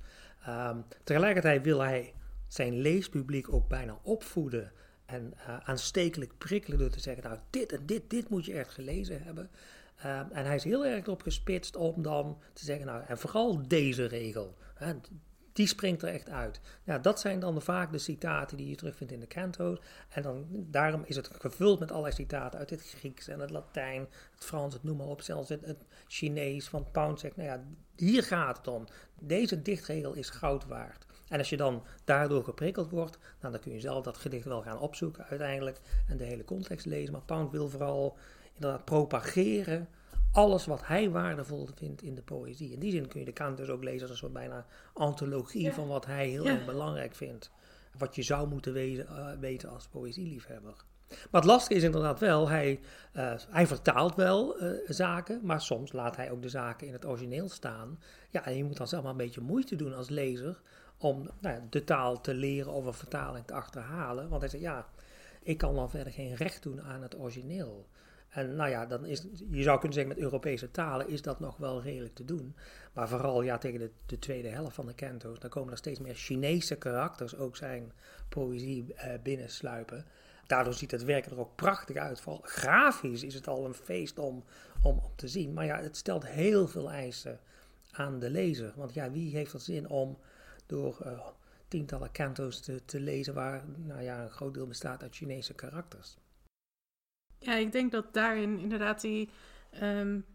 [0.48, 2.14] Um, tegelijkertijd wil hij
[2.48, 4.72] zijn leespubliek ook bijna opvoeden
[5.06, 8.72] en uh, aanstekelijk prikkelen door te zeggen, nou dit en dit, dit moet je echt
[8.72, 9.50] gelezen hebben.
[10.00, 13.68] Um, en hij is heel erg erop gespitst om dan te zeggen, nou en vooral
[13.68, 14.94] deze regel, hè,
[15.54, 16.60] die springt er echt uit.
[17.02, 19.80] Dat zijn dan vaak de citaten die je terugvindt in de canto's.
[20.10, 24.08] En dan, daarom is het gevuld met allerlei citaten uit het Grieks en het Latijn,
[24.32, 26.68] het Frans, het noem maar op, zelfs het, het Chinees.
[26.68, 27.64] Van Pound zegt, nou ja,
[27.96, 28.86] hier gaat het om.
[29.20, 31.06] Deze dichtregel is goud waard.
[31.28, 34.62] En als je dan daardoor geprikkeld wordt, nou, dan kun je zelf dat gedicht wel
[34.62, 37.12] gaan opzoeken uiteindelijk en de hele context lezen.
[37.12, 38.18] Maar Pound wil vooral
[38.56, 39.88] inderdaad propageren
[40.36, 42.72] alles wat hij waardevol vindt in de poëzie.
[42.72, 45.74] In die zin kun je de Kant dus ook lezen als een soort bijna antologie
[45.74, 47.52] van wat hij heel erg belangrijk vindt.
[47.98, 50.86] Wat je zou moeten wezen, uh, weten als poëzieliefhebber.
[51.10, 52.80] Maar het lastige is inderdaad wel, hij,
[53.14, 57.06] uh, hij vertaalt wel uh, zaken, maar soms laat hij ook de zaken in het
[57.06, 58.00] origineel staan.
[58.30, 60.62] Ja, en je moet dan zelf maar een beetje moeite doen als lezer
[60.98, 64.30] om nou ja, de taal te leren of een vertaling te achterhalen.
[64.30, 64.86] Want hij zegt, ja,
[65.44, 67.88] ik kan dan verder geen recht doen aan het origineel.
[68.36, 71.58] En nou ja, dan is, je zou kunnen zeggen met Europese talen is dat nog
[71.58, 72.56] wel redelijk te doen.
[72.94, 76.00] Maar vooral ja, tegen de, de tweede helft van de canto's, dan komen er steeds
[76.00, 77.92] meer Chinese karakters ook zijn
[78.30, 80.06] poëzie eh, binnensluipen.
[80.48, 82.22] Daardoor ziet het werk er ook prachtig uit.
[82.22, 84.44] Vooral grafisch is het al een feest om,
[84.84, 85.54] om, om te zien.
[85.54, 87.40] Maar ja, het stelt heel veel eisen
[87.92, 88.74] aan de lezer.
[88.76, 90.18] Want ja, wie heeft er zin om
[90.66, 91.28] door uh,
[91.68, 96.18] tientallen canto's te, te lezen waar nou ja, een groot deel bestaat uit Chinese karakters?
[97.46, 99.30] Ja, ik denk dat daarin inderdaad die,
[99.82, 100.26] um,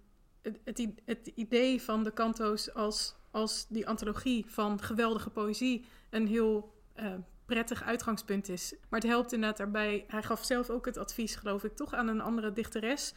[0.43, 6.75] het, het, idee van de kanto's als, als die antologie van geweldige poëzie een heel
[6.97, 8.75] uh, prettig uitgangspunt is.
[8.89, 10.05] Maar het helpt inderdaad daarbij.
[10.09, 13.15] Hij gaf zelf ook het advies, geloof ik, toch aan een andere dichteres.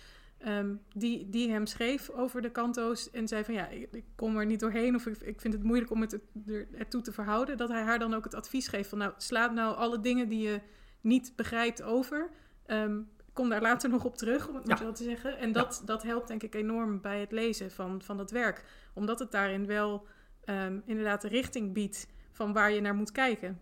[0.48, 4.38] Um, die, die hem schreef over de kanto's en zei van ja, ik, ik kom
[4.38, 6.14] er niet doorheen of ik, ik, vind het moeilijk om het
[6.48, 7.58] er, ertoe te verhouden.
[7.58, 10.42] Dat hij haar dan ook het advies geeft van nou, slaat nou alle dingen die
[10.42, 10.62] je
[11.02, 12.30] niet begrijpt over.
[12.68, 15.38] Um, kom daar later nog op terug, om het maar zo te zeggen.
[15.38, 18.64] En dat, dat helpt denk ik enorm bij het lezen van, van dat werk.
[18.94, 20.08] Omdat het daarin wel
[20.46, 23.60] um, inderdaad de richting biedt van waar je naar moet kijken.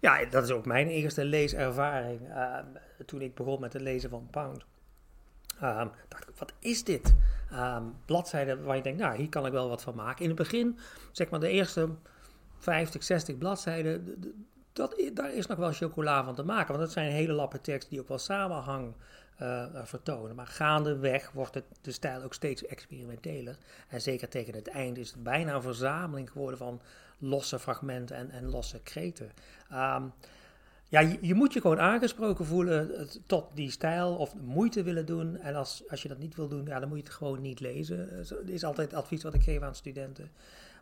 [0.00, 2.58] Ja, dat is ook mijn eerste leeservaring uh,
[3.06, 4.64] toen ik begon met het lezen van Pound.
[5.62, 7.14] Um, dacht ik, wat is dit?
[7.52, 10.22] Um, bladzijden waar je denkt, nou, hier kan ik wel wat van maken.
[10.22, 10.78] In het begin,
[11.12, 11.88] zeg maar de eerste
[12.58, 14.14] 50, 60 bladzijden,
[14.80, 16.68] dat, daar is nog wel chocola van te maken.
[16.68, 18.94] Want dat zijn hele lappen tekst die ook wel samenhang
[19.84, 20.36] vertonen.
[20.36, 23.56] Maar gaandeweg wordt het, de stijl ook steeds experimenteler.
[23.88, 26.80] En zeker tegen het eind is het bijna een verzameling geworden van
[27.18, 29.30] losse fragmenten en, en losse kreten.
[29.70, 30.02] Ehm,
[30.88, 35.36] ja, je, moet je gewoon aangesproken voelen tot die stijl of moeite willen doen.
[35.36, 37.60] En als, als je dat niet wil doen, ja, dan moet je het gewoon niet
[37.60, 38.26] lezen.
[38.28, 40.30] Dat is altijd het advies wat ik geef aan studenten.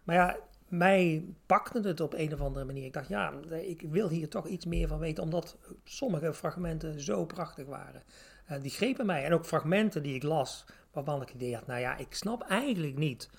[0.05, 0.37] Maar ja,
[0.69, 2.85] mij pakte het op een of andere manier.
[2.85, 7.25] Ik dacht, ja, ik wil hier toch iets meer van weten, omdat sommige fragmenten zo
[7.25, 8.03] prachtig waren.
[8.51, 9.25] Uh, die grepen mij.
[9.25, 12.97] En ook fragmenten die ik las, waarvan ik idee had, nou ja, ik snap eigenlijk
[12.97, 13.31] niet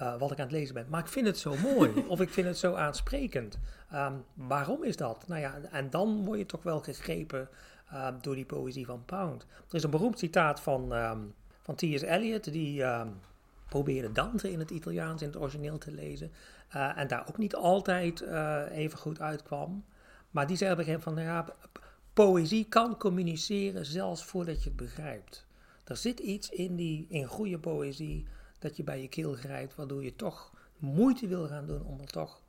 [0.00, 0.86] uh, wat ik aan het lezen ben.
[0.88, 3.58] Maar ik vind het zo mooi, of ik vind het zo aansprekend.
[3.94, 5.24] Um, waarom is dat?
[5.28, 7.48] Nou ja, en dan word je toch wel gegrepen
[7.92, 9.46] uh, door die poëzie van Pound.
[9.68, 12.02] Er is een beroemd citaat van, um, van T.S.
[12.02, 13.20] Eliot, die um,
[13.68, 16.30] probeerde Dante in het Italiaans, in het origineel te lezen.
[16.74, 19.84] Uh, en daar ook niet altijd uh, even goed uitkwam.
[20.30, 21.70] Maar die zei op een gegeven moment van, ja,
[22.12, 25.46] poëzie kan communiceren zelfs voordat je het begrijpt.
[25.84, 28.26] Er zit iets in, die, in goede poëzie
[28.58, 32.06] dat je bij je keel grijpt, waardoor je toch moeite wil gaan doen om er
[32.06, 32.42] toch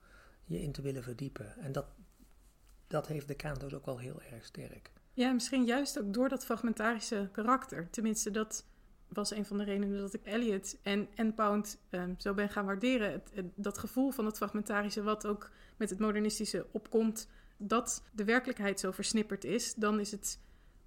[0.46, 1.58] je in te willen verdiepen.
[1.58, 1.86] En dat,
[2.88, 4.92] dat heeft de Canto's ook wel heel erg sterk.
[5.14, 7.90] Ja, misschien juist ook door dat fragmentarische karakter.
[7.90, 8.66] Tenminste, dat
[9.10, 12.66] was een van de redenen dat ik Elliot en, en Pound um, zo ben gaan
[12.66, 13.12] waarderen.
[13.12, 18.80] Het, dat gevoel van het fragmentarische, wat ook met het modernistische opkomt, dat de werkelijkheid
[18.80, 20.40] zo versnipperd is, dan is het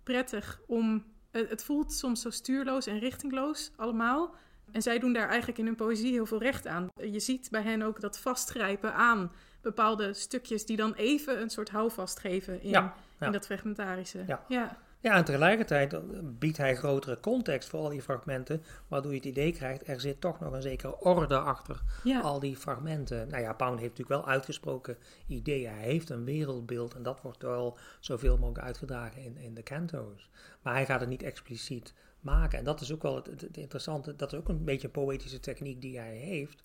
[0.02, 1.04] prettig om.
[1.30, 4.34] Het voelt soms zo stuurloos en richtingloos allemaal.
[4.72, 6.88] En zij doen daar eigenlijk in hun poëzie heel veel recht aan.
[6.96, 11.70] Je ziet bij hen ook dat vastgrijpen aan bepaalde stukjes die dan even een soort
[11.70, 14.24] houvast geven in, ja, in dat fragmentarische.
[14.26, 14.44] Ja.
[14.48, 14.78] ja.
[15.02, 15.98] Ja, en tegelijkertijd
[16.38, 20.20] biedt hij grotere context voor al die fragmenten, waardoor je het idee krijgt, er zit
[20.20, 21.82] toch nog een zekere orde achter
[22.22, 23.28] al die fragmenten.
[23.28, 24.96] Nou ja, Pound heeft natuurlijk wel uitgesproken
[25.26, 29.62] ideeën, hij heeft een wereldbeeld en dat wordt wel zoveel mogelijk uitgedragen in, in de
[29.62, 30.30] canto's.
[30.62, 32.58] Maar hij gaat het niet expliciet maken.
[32.58, 35.40] En dat is ook wel het, het, interessante, dat is ook een beetje een poëtische
[35.40, 36.62] techniek die hij heeft.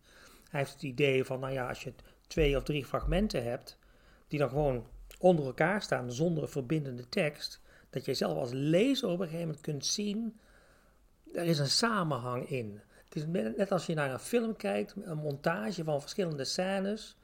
[0.49, 1.93] Hij heeft het idee van, nou ja, als je
[2.27, 3.77] twee of drie fragmenten hebt,
[4.27, 4.85] die dan gewoon
[5.19, 7.61] onder elkaar staan zonder verbindende tekst,
[7.95, 10.39] dat je zelf als lezer op een gegeven moment kunt zien,
[11.33, 12.81] er is een samenhang in.
[13.03, 13.25] Het is
[13.55, 17.17] net als je naar een film kijkt, een montage van verschillende scènes,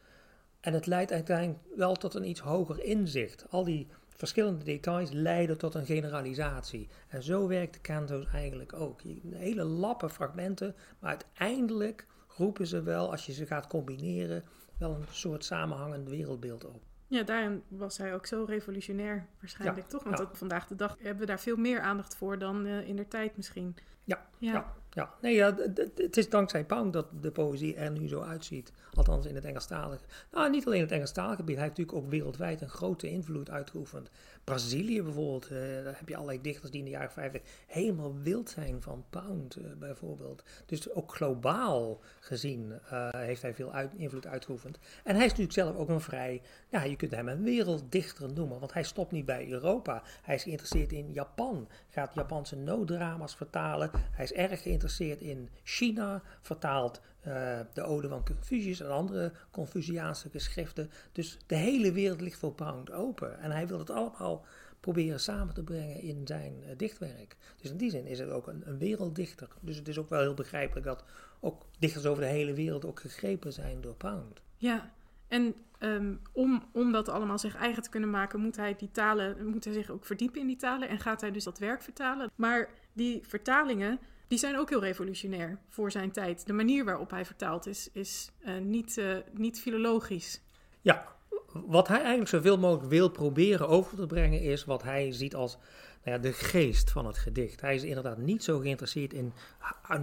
[0.59, 3.45] en het leidt uiteindelijk wel tot een iets hoger inzicht.
[3.49, 6.87] Al die verschillende details leiden tot een generalisatie.
[7.07, 9.01] En zo werkt de canto's eigenlijk ook.
[9.29, 14.43] Hele lappe fragmenten, maar uiteindelijk roepen ze wel, als je ze gaat combineren,
[14.77, 16.90] wel een soort samenhangend wereldbeeld op.
[17.11, 20.03] Ja, daarin was hij ook zo revolutionair waarschijnlijk, toch?
[20.03, 23.07] Want vandaag de dag hebben we daar veel meer aandacht voor dan uh, in der
[23.07, 23.75] tijd misschien.
[24.03, 24.73] Ja, ja.
[24.93, 25.55] Ja, Nee, ja,
[25.95, 28.71] het is dankzij Pound dat de poëzie er nu zo uitziet.
[28.93, 30.03] Althans in het Engelstalige.
[30.31, 31.55] Nou, niet alleen het Engelstalige gebied.
[31.55, 34.09] Hij heeft natuurlijk ook wereldwijd een grote invloed uitgeoefend.
[34.43, 38.49] Brazilië bijvoorbeeld, uh, daar heb je allerlei dichters die in de jaren 50 helemaal wild
[38.49, 40.43] zijn van Pound uh, bijvoorbeeld.
[40.65, 44.77] Dus ook globaal gezien uh, heeft hij veel invloed uitgeoefend.
[45.03, 48.59] En hij is natuurlijk zelf ook een vrij, ja, je kunt hem een werelddichter noemen,
[48.59, 50.03] want hij stopt niet bij Europa.
[50.21, 53.91] Hij is geïnteresseerd in Japan, gaat Japanse nooddrama's vertalen.
[54.11, 54.80] Hij is erg geïnteresseerd
[55.19, 60.91] in China, vertaalt uh, de Ode van Confucius en andere Confuciaanse geschriften.
[61.11, 63.39] Dus de hele wereld ligt voor Pound open.
[63.39, 64.45] En hij wil het allemaal
[64.79, 67.37] proberen samen te brengen in zijn uh, dichtwerk.
[67.61, 69.47] Dus in die zin is het ook een, een, werelddichter.
[69.59, 71.03] Dus het is ook wel heel begrijpelijk dat
[71.39, 74.41] ook dichters over de hele wereld ook gegrepen zijn door Pound.
[74.57, 74.91] Ja,
[75.27, 79.47] en um, om, om dat allemaal zich eigen te kunnen maken, moet hij die talen,
[79.47, 82.31] moet hij zich ook verdiepen in die talen en gaat hij dus dat werk vertalen.
[82.35, 83.99] Maar die vertalingen
[84.31, 86.45] die zijn ook heel revolutionair voor zijn tijd.
[86.45, 90.41] De manier waarop hij vertaald is, is uh, niet, uh, niet filologisch.
[90.81, 91.05] Ja,
[91.53, 95.57] wat hij eigenlijk zoveel mogelijk wil proberen over te brengen is wat hij ziet als
[96.03, 97.61] nou ja, de geest van het gedicht.
[97.61, 99.33] Hij is inderdaad niet zo geïnteresseerd in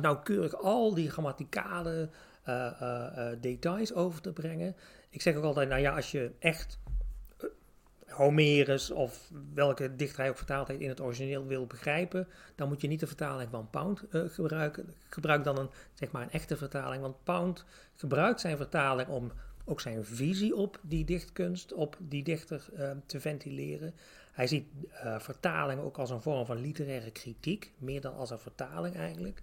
[0.00, 2.08] nauwkeurig al die grammaticale
[2.48, 4.76] uh, details over te brengen.
[5.10, 6.78] Ik zeg ook altijd, nou ja, als je echt
[8.10, 12.80] Homerus of welke dichter hij ook vertaald heeft in het origineel wil begrijpen, dan moet
[12.80, 14.94] je niet de vertaling van Pound uh, gebruiken.
[15.08, 19.32] Gebruik dan een, zeg maar een echte vertaling, want Pound gebruikt zijn vertaling om
[19.64, 23.94] ook zijn visie op die dichtkunst, op die dichter uh, te ventileren.
[24.32, 28.38] Hij ziet uh, vertaling ook als een vorm van literaire kritiek, meer dan als een
[28.38, 29.42] vertaling eigenlijk.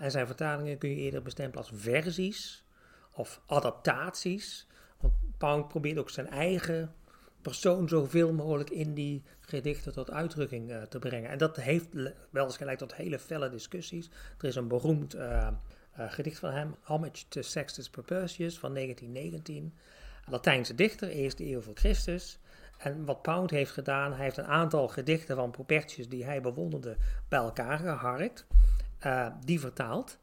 [0.00, 2.64] en zijn vertalingen kun je eerder bestempelen als versies
[3.12, 4.66] of adaptaties.
[5.00, 6.94] Want Pound probeert ook zijn eigen
[7.46, 11.30] persoon zoveel mogelijk in die gedichten tot uitdrukking uh, te brengen.
[11.30, 11.86] En dat heeft
[12.30, 14.10] wel eens geleid tot hele felle discussies.
[14.38, 15.48] Er is een beroemd uh,
[15.98, 19.64] uh, gedicht van hem, Homage to Sextus Propertius van 1919.
[20.24, 22.38] Een Latijnse dichter, eerste eeuw voor Christus.
[22.78, 26.96] En wat Pound heeft gedaan, hij heeft een aantal gedichten van Propertius die hij bewonderde
[27.28, 28.46] bij elkaar geharkt,
[29.44, 30.18] die vertaald.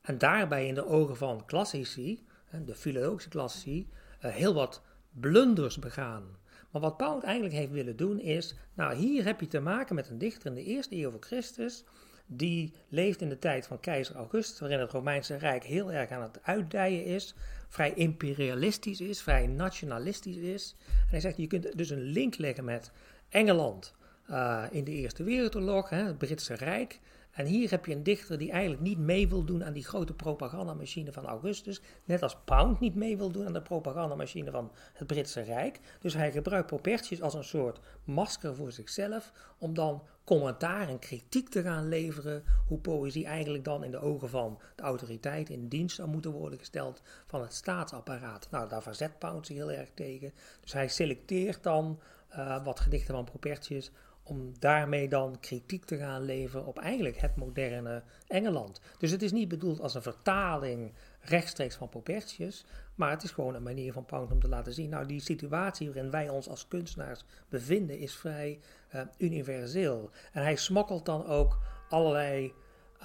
[0.00, 2.26] En daarbij in de ogen van klassici,
[2.64, 6.24] de filologische klassici, heel wat blunders begaan.
[6.70, 10.08] Maar wat Pound eigenlijk heeft willen doen is, nou hier heb je te maken met
[10.08, 11.84] een dichter in de eerste eeuw voor Christus,
[12.26, 16.22] die leeft in de tijd van keizer Augustus, waarin het Romeinse Rijk heel erg aan
[16.22, 17.34] het uitdijen is,
[17.68, 20.76] vrij imperialistisch is, vrij nationalistisch is.
[20.88, 22.90] En hij zegt, je kunt dus een link leggen met
[23.28, 23.94] Engeland
[24.30, 27.00] uh, in de Eerste Wereldoorlog, hè, het Britse Rijk.
[27.30, 30.14] En hier heb je een dichter die eigenlijk niet mee wil doen aan die grote
[30.14, 31.80] propagandamachine van Augustus.
[32.04, 35.80] Net als Pound niet mee wil doen aan de propagandamachine van het Britse Rijk.
[36.00, 39.32] Dus hij gebruikt Propertius als een soort masker voor zichzelf.
[39.58, 42.44] Om dan commentaar en kritiek te gaan leveren.
[42.66, 46.58] Hoe poëzie eigenlijk dan in de ogen van de autoriteit in dienst zou moeten worden
[46.58, 48.48] gesteld van het staatsapparaat.
[48.50, 50.32] Nou, daar verzet Pound zich heel erg tegen.
[50.60, 52.00] Dus hij selecteert dan
[52.36, 53.90] uh, wat gedichten van Propertius
[54.28, 58.80] om daarmee dan kritiek te gaan leveren op eigenlijk het moderne Engeland.
[58.98, 62.64] Dus het is niet bedoeld als een vertaling rechtstreeks van Propertius,
[62.94, 65.86] maar het is gewoon een manier van Pound om te laten zien, nou die situatie
[65.86, 68.60] waarin wij ons als kunstenaars bevinden is vrij
[68.94, 70.10] uh, universeel.
[70.32, 71.58] En hij smokkelt dan ook
[71.88, 72.52] allerlei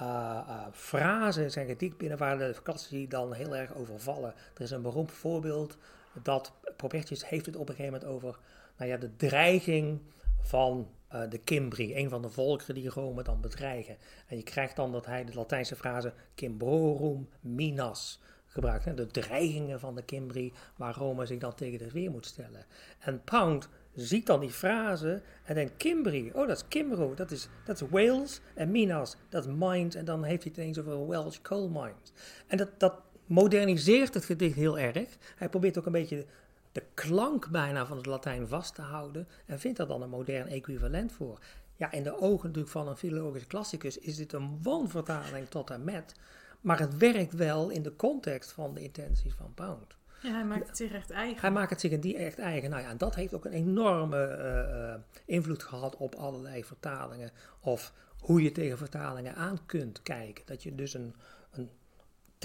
[0.48, 4.34] uh, frasen zijn gedicht binnen waar de klassici dan heel erg over vallen.
[4.54, 5.76] Er is een beroemd voorbeeld
[6.22, 8.38] dat Propertius heeft het op een gegeven moment over
[8.76, 10.00] nou ja, de dreiging
[10.44, 13.96] van uh, de Cimbri, een van de volkeren die Rome dan bedreigen.
[14.26, 18.84] En je krijgt dan dat hij de Latijnse frase Cimbrorum minas gebruikt.
[18.84, 18.94] Hè?
[18.94, 22.66] De dreigingen van de Cimbri, waar Rome zich dan tegen de weer moet stellen.
[22.98, 27.48] En Pound ziet dan die frase en denkt Cimbri, oh dat is Cimbro, dat is,
[27.64, 28.40] dat is Wales.
[28.54, 29.94] En Minas, dat is mines.
[29.94, 32.12] En dan heeft hij het eens over Welsh coal mines.
[32.46, 32.94] En dat, dat
[33.26, 35.08] moderniseert het gedicht heel erg.
[35.36, 36.26] Hij probeert ook een beetje
[36.74, 40.48] de klank bijna van het Latijn vast te houden en vindt daar dan een modern
[40.48, 41.38] equivalent voor.
[41.76, 45.84] Ja, in de ogen natuurlijk van een filologische klassicus is dit een wanvertaling tot en
[45.84, 46.14] met,
[46.60, 49.96] maar het werkt wel in de context van de intenties van Pound.
[50.22, 51.40] Ja, hij maakt het zich echt eigen.
[51.40, 52.70] Hij maakt het zich in die echt eigen.
[52.70, 54.94] Nou ja, en dat heeft ook een enorme uh,
[55.26, 57.30] invloed gehad op allerlei vertalingen.
[57.60, 60.46] Of hoe je tegen vertalingen aan kunt kijken.
[60.46, 61.14] Dat je dus een,
[61.50, 61.70] een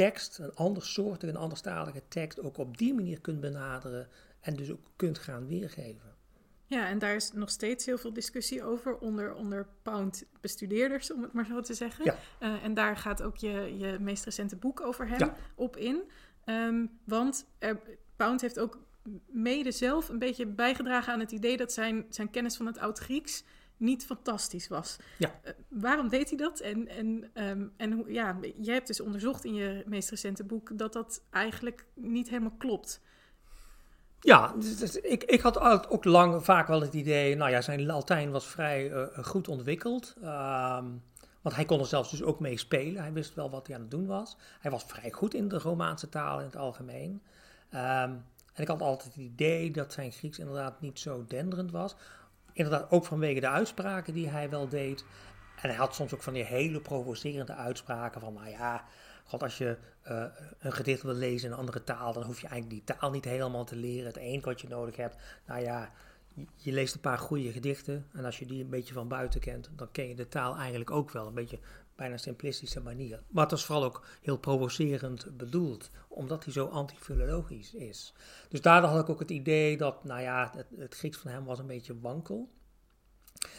[0.04, 4.08] tekst, een ander soortige, een anderstalige tekst, ook op die manier kunt benaderen
[4.40, 6.16] en dus ook kunt gaan weergeven.
[6.66, 11.34] Ja, en daar is nog steeds heel veel discussie over onder, onder Pound-bestudeerders, om het
[11.34, 12.06] maar zo te zeggen.
[12.06, 12.18] Ja.
[12.40, 15.36] Uh, en daar gaat ook je, je meest recente boek over hem ja.
[15.56, 16.02] op in.
[16.46, 17.80] Um, want er,
[18.16, 18.80] Pound heeft ook
[19.26, 23.44] mede zelf een beetje bijgedragen aan het idee dat zijn, zijn kennis van het Oud-Grieks
[23.80, 24.98] niet fantastisch was.
[25.18, 25.32] Ja.
[25.44, 26.60] Uh, waarom deed hij dat?
[26.60, 30.78] En, en, um, en hoe, ja, jij hebt dus onderzocht in je meest recente boek
[30.78, 33.02] dat dat eigenlijk niet helemaal klopt.
[34.20, 35.60] Ja, dus, dus ik, ik had
[35.90, 40.16] ook lang vaak wel het idee, nou ja, zijn Latijn was vrij uh, goed ontwikkeld.
[40.18, 41.04] Um,
[41.42, 43.02] want hij kon er zelfs dus ook mee spelen.
[43.02, 44.38] Hij wist wel wat hij aan het doen was.
[44.60, 47.22] Hij was vrij goed in de Romaanse taal in het algemeen.
[47.74, 51.96] Um, en ik had altijd het idee dat zijn Grieks inderdaad niet zo denderend was.
[52.60, 55.06] Inderdaad, ook vanwege de uitspraken die hij wel deed.
[55.62, 58.84] En hij had soms ook van die hele provocerende uitspraken van, nou ja,
[59.24, 60.24] God, als je uh,
[60.60, 63.26] een gedicht wil lezen in een andere taal, dan hoef je eigenlijk die taal niet
[63.26, 64.06] helemaal te leren.
[64.06, 65.92] Het enige wat je nodig hebt, nou ja,
[66.34, 68.06] je, je leest een paar goede gedichten.
[68.14, 70.92] En als je die een beetje van buiten kent, dan ken je de taal eigenlijk
[70.92, 71.28] ook wel.
[71.28, 71.60] Een beetje
[72.00, 73.22] bijna simplistische manier.
[73.28, 78.14] Maar het was vooral ook heel provocerend bedoeld, omdat hij zo antifilologisch is.
[78.50, 81.44] Dus daardoor had ik ook het idee dat, nou ja, het, het Grieks van hem
[81.46, 82.50] was een beetje wankel.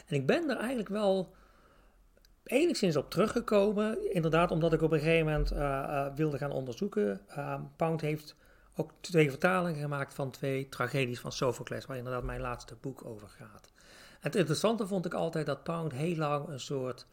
[0.06, 1.34] En ik ben er eigenlijk wel
[2.44, 4.14] enigszins op teruggekomen.
[4.14, 7.20] Inderdaad, omdat ik op een gegeven moment uh, uh, wilde gaan onderzoeken.
[7.30, 8.36] Uh, Pound heeft
[8.76, 13.28] ook twee vertalingen gemaakt van twee tragedies van Sophocles, waar inderdaad mijn laatste boek over
[13.28, 13.72] gaat.
[14.20, 17.06] Het interessante vond ik altijd dat Pound heel lang een soort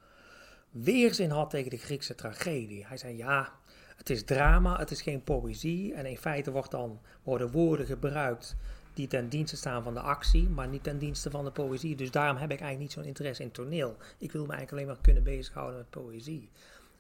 [0.72, 2.86] weerzin had tegen de Griekse tragedie.
[2.86, 3.53] Hij zei ja,
[3.97, 5.93] het is drama, het is geen poëzie.
[5.93, 8.55] En in feite wordt dan, worden woorden gebruikt
[8.93, 11.95] die ten dienste staan van de actie, maar niet ten dienste van de poëzie.
[11.95, 13.97] Dus daarom heb ik eigenlijk niet zo'n interesse in toneel.
[14.18, 16.49] Ik wil me eigenlijk alleen maar kunnen bezighouden met poëzie.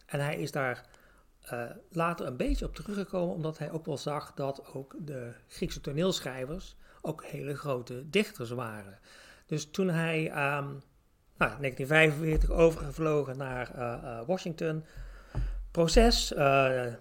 [0.05, 0.85] En hij is daar
[1.53, 5.81] uh, later een beetje op teruggekomen, omdat hij ook wel zag dat ook de Griekse
[5.81, 8.99] toneelschrijvers ook hele grote dichters waren.
[9.45, 10.81] Dus toen hij um,
[11.37, 14.83] nou, 1945 overgevlogen naar uh, uh, Washington,
[15.71, 16.33] proces,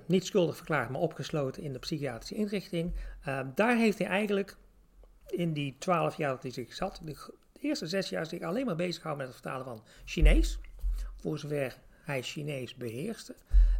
[0.06, 2.94] niet schuldig verklaard, maar opgesloten in de psychiatrische inrichting.
[3.54, 4.56] daar heeft hij eigenlijk
[5.26, 7.16] in die twaalf jaar dat hij zich zat, de,
[7.60, 10.58] eerste zes jaar zich alleen maar bezig gehouden met het vertalen van Chinees,
[11.16, 13.34] voor zover hij Chinees beheerste.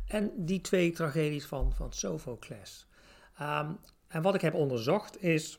[0.06, 2.86] En die twee tragedies van, van Sophocles.
[3.40, 3.78] Um,
[4.08, 5.58] en wat ik heb onderzocht is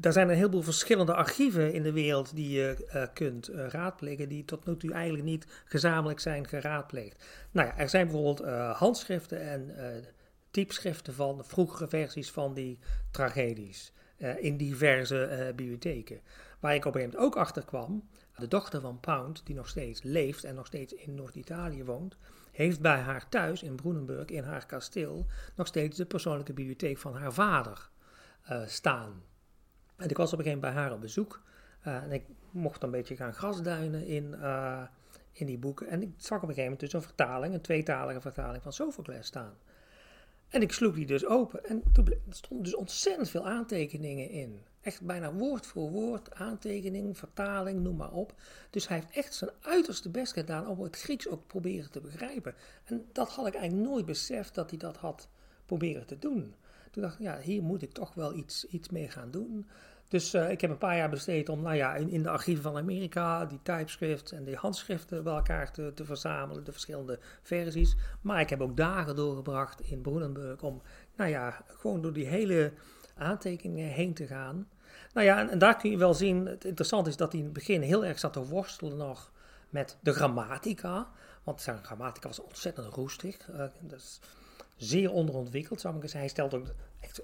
[0.00, 4.28] er zijn een heleboel verschillende archieven in de wereld die je uh, kunt uh, raadplegen,
[4.28, 7.24] die tot nu toe eigenlijk niet gezamenlijk zijn geraadpleegd.
[7.50, 9.74] Nou ja, er zijn bijvoorbeeld uh, handschriften en
[10.50, 12.78] typschriften van vroegere versies van die
[13.10, 13.92] tragedies
[14.38, 16.20] in diverse bibliotheken.
[16.60, 19.68] Waar ik op een gegeven moment ook achter kwam, de dochter van Pound, die nog
[19.68, 22.16] steeds leeft en nog steeds in Noord-Italië woont,
[22.52, 27.14] heeft bij haar thuis in Broenenburg, in haar kasteel, nog steeds de persoonlijke bibliotheek van
[27.14, 27.90] haar vader
[28.66, 29.22] staan.
[30.02, 31.42] En ik was op een gegeven moment bij haar op bezoek.
[31.86, 34.82] Uh, en ik mocht een beetje gaan grasduinen in, uh,
[35.32, 35.88] in die boeken.
[35.88, 39.26] En ik zag op een gegeven moment dus een vertaling, een tweetalige vertaling van Sophocles
[39.26, 39.54] staan.
[40.48, 41.64] En ik sloeg die dus open.
[41.64, 44.60] En toen stonden dus ontzettend veel aantekeningen in.
[44.80, 48.34] Echt bijna woord voor woord, aantekening, vertaling, noem maar op.
[48.70, 52.54] Dus hij heeft echt zijn uiterste best gedaan om het Grieks ook proberen te begrijpen.
[52.84, 55.28] En dat had ik eigenlijk nooit beseft dat hij dat had
[55.66, 56.54] proberen te doen.
[56.90, 59.66] Toen dacht ik, ja, hier moet ik toch wel iets, iets mee gaan doen.
[60.12, 62.62] Dus uh, ik heb een paar jaar besteed om nou ja, in, in, de archieven
[62.62, 67.96] van Amerika die typescripts en die handschriften bij elkaar te, te, verzamelen, de verschillende versies.
[68.20, 70.82] Maar ik heb ook dagen doorgebracht in Broenenburg om
[71.16, 72.72] nou ja, gewoon door die hele
[73.16, 74.68] aantekeningen heen te gaan.
[75.12, 77.54] Nou ja, en, daar kun je wel zien, het interessante is dat hij in het
[77.54, 79.32] begin heel erg zat te worstelen nog
[79.70, 81.08] met de grammatica.
[81.44, 83.48] Want zijn grammatica was ontzettend roestig.
[83.50, 84.20] Uh, dus
[84.76, 86.20] zeer onderontwikkeld, zou ik zeggen.
[86.20, 86.66] Hij, stelt ook,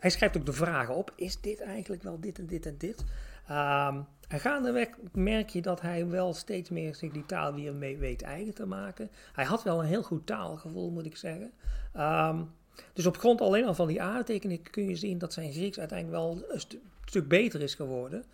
[0.00, 3.04] hij schrijft ook de vragen op: is dit eigenlijk wel dit en dit en dit?
[3.50, 7.96] Um, en gaandeweg merk je dat hij wel steeds meer zich die taal weer mee
[7.96, 9.10] weet eigen te maken.
[9.32, 11.52] Hij had wel een heel goed taalgevoel, moet ik zeggen.
[11.96, 12.50] Um,
[12.92, 16.18] dus op grond alleen al van die aantekeningen kun je zien dat zijn Grieks uiteindelijk
[16.18, 16.62] wel een
[17.04, 18.24] stuk beter is geworden.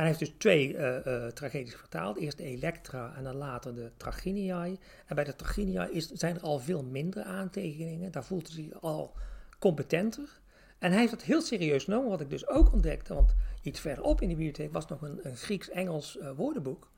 [0.00, 2.16] Hij heeft dus twee uh, uh, tragedies vertaald.
[2.16, 4.78] Eerst de Elektra en dan later de Traginiae.
[5.06, 8.12] En bij de Traginiae is, zijn er al veel minder aantekeningen.
[8.12, 9.16] Daar voelt hij zich al
[9.58, 10.40] competenter.
[10.78, 13.14] En hij heeft het heel serieus genomen, wat ik dus ook ontdekte.
[13.14, 16.90] Want iets verderop in de bibliotheek was nog een, een Grieks-Engels uh, woordenboek.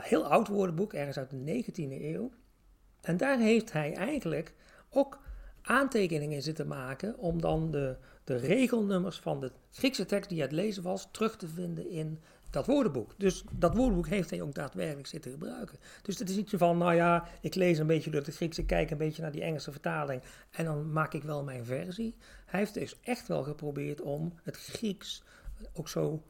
[0.00, 2.30] heel oud woordenboek, ergens uit de 19e eeuw.
[3.00, 4.54] En daar heeft hij eigenlijk
[4.90, 5.18] ook
[5.62, 10.82] aantekeningen zitten maken om dan de, de regelnummers van de Griekse tekst die het lezen
[10.82, 12.18] was terug te vinden in
[12.50, 13.14] dat woordenboek.
[13.16, 15.78] Dus dat woordenboek heeft hij ook daadwerkelijk zitten gebruiken.
[16.02, 18.64] Dus het is niet zo van, nou ja, ik lees een beetje door het Griekse,
[18.64, 22.14] kijk een beetje naar die Engelse vertaling en dan maak ik wel mijn versie.
[22.46, 25.22] Hij heeft dus echt wel geprobeerd om het Grieks
[25.72, 26.22] ook zo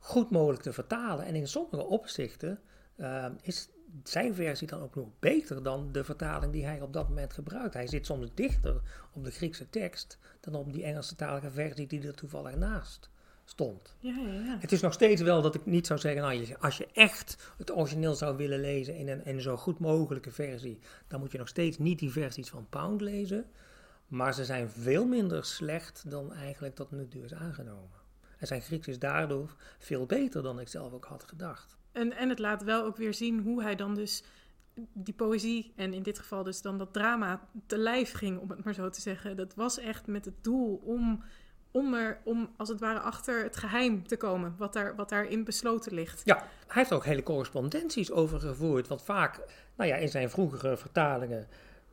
[0.00, 1.24] goed mogelijk te vertalen.
[1.24, 2.60] En in sommige opzichten
[2.96, 3.68] uh, is
[4.04, 7.74] zijn versie dan ook nog beter dan de vertaling die hij op dat moment gebruikt.
[7.74, 8.80] Hij zit soms dichter
[9.12, 13.10] op de Griekse tekst dan op die Engelstalige versie die er toevallig naast
[13.44, 13.96] stond.
[13.98, 14.56] Ja, ja, ja.
[14.60, 17.76] Het is nog steeds wel dat ik niet zou zeggen, nou, als je echt het
[17.76, 20.78] origineel zou willen lezen in een, in zo goed mogelijke versie,
[21.08, 23.46] dan moet je nog steeds niet die versies van Pound lezen.
[24.06, 28.00] Maar ze zijn veel minder slecht dan eigenlijk tot nu toe is aangenomen.
[28.38, 31.76] En zijn Grieks is daardoor veel beter dan ik zelf ook had gedacht.
[31.92, 34.24] En, en het laat wel ook weer zien hoe hij dan dus
[34.92, 38.64] die poëzie en in dit geval dus dan dat drama te lijf ging, om het
[38.64, 39.36] maar zo te zeggen.
[39.36, 41.22] Dat was echt met het doel om,
[41.70, 45.44] om, er, om als het ware achter het geheim te komen, wat, daar, wat daarin
[45.44, 46.22] besloten ligt.
[46.24, 48.88] Ja, hij heeft ook hele correspondenties over gevoerd.
[48.88, 49.40] Want vaak,
[49.76, 51.46] nou ja, in zijn vroegere vertalingen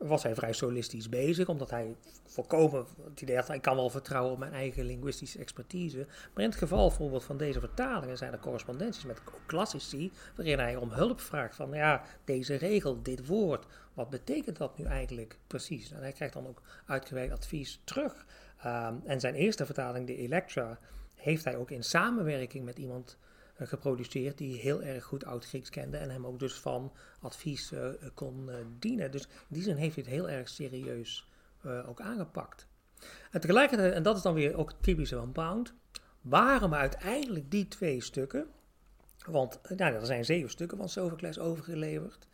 [0.08, 1.96] was hij vrij solistisch bezig, omdat hij
[2.26, 6.06] voorkomen het idee had, ik kan wel vertrouwen op mijn eigen linguïstische expertise.
[6.06, 10.76] Maar in het geval bijvoorbeeld van deze vertalingen zijn er correspondenties met klassici, waarin hij
[10.76, 15.90] om hulp vraagt van, ja, deze regel, dit woord, wat betekent dat nu eigenlijk precies?
[15.90, 18.26] En hij krijgt dan ook uitgewerkt advies terug.
[18.58, 20.78] Ehm, en zijn eerste vertaling, de Electra,
[21.14, 23.16] heeft hij ook in samenwerking met iemand
[23.66, 28.48] geproduceerd die heel erg goed Oud-Grieks kende en hem ook dus van advies uh, kon
[28.48, 29.10] uh, dienen.
[29.10, 31.28] Dus in die zin heeft hij het heel erg serieus
[31.86, 32.66] ook aangepakt.
[33.30, 35.74] En tegelijkertijd, en dat is dan weer ook typisch van Pound,
[36.20, 38.46] waarom uiteindelijk die twee stukken,
[39.26, 42.26] want nou, er zijn zeven stukken van Sophocles overgeleverd.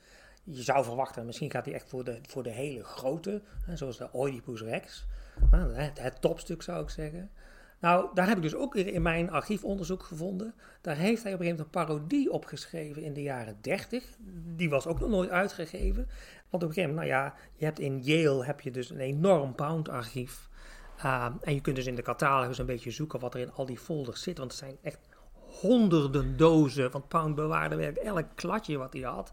[0.44, 3.42] Je zou verwachten, misschien gaat hij echt voor de, voor de hele grote,
[3.74, 5.06] zoals de Oedipus Rex.
[5.50, 7.30] Het, het topstuk zou ik zeggen.
[7.80, 10.54] Nou, daar heb ik dus ook weer in mijn archiefonderzoek gevonden.
[10.80, 14.04] Daar heeft hij op een gegeven moment een parodie opgeschreven in de jaren 30.
[14.56, 16.08] Die was ook nog nooit uitgegeven.
[16.50, 19.00] Want op een gegeven moment, nou ja, je hebt in Yale heb je dus een
[19.00, 20.48] enorm Pound-archief.
[21.04, 23.66] Uh, en je kunt dus in de catalogus een beetje zoeken wat er in al
[23.66, 24.38] die folders zit.
[24.38, 25.08] Want er zijn echt
[25.60, 26.90] honderden dozen.
[26.90, 29.32] Want Pound bewaarde werkelijk elk kladje wat hij had.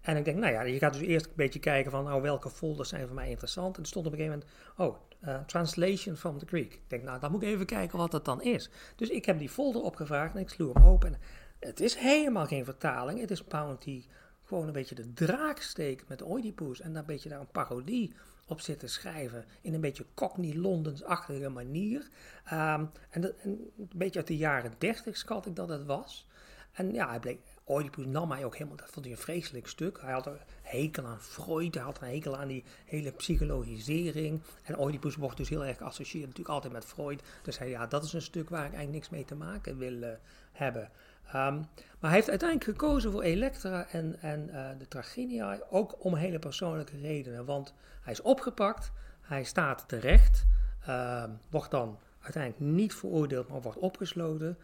[0.00, 2.50] En ik denk, nou ja, je gaat dus eerst een beetje kijken van, nou, welke
[2.50, 3.76] folders zijn voor mij interessant.
[3.76, 4.42] En er stond op een gegeven
[4.76, 6.72] moment, oh, uh, translation from the Greek.
[6.72, 8.70] Ik denk, nou, dan moet ik even kijken wat dat dan is.
[8.96, 11.16] Dus ik heb die folder opgevraagd en ik sloeg hem open.
[11.58, 13.20] het is helemaal geen vertaling.
[13.20, 14.06] Het is Pound die
[14.44, 18.14] gewoon een beetje de draak steekt met Oedipus en daar een beetje daar een parodie
[18.46, 22.08] op zit te schrijven in een beetje Cockney-Londens-achtige manier.
[22.44, 26.26] Ehm, en, dat, een beetje uit de jaren dertig schat ik dat het was.
[26.72, 30.00] En ja, hij bleek, Oedipus nam mij ook helemaal, dat vond hij een vreselijk stuk.
[30.00, 34.42] Hij had een hekel aan Freud, hij had een hekel aan die hele psychologisering.
[34.62, 37.22] En Oedipus wordt dus heel erg geassocieerd natuurlijk altijd met Freud.
[37.42, 39.92] Dus hij, ja, dat is een stuk waar ik eigenlijk niks mee te maken wil
[39.92, 40.08] uh,
[40.52, 40.90] hebben.
[41.26, 41.66] Um,
[41.98, 46.38] maar hij heeft uiteindelijk gekozen voor Elektra en, en uh, de Traginia, ook om hele
[46.38, 47.44] persoonlijke redenen.
[47.44, 50.44] Want hij is opgepakt, hij staat terecht,
[50.88, 54.58] uh, wordt dan uiteindelijk niet veroordeeld, maar wordt opgesloten.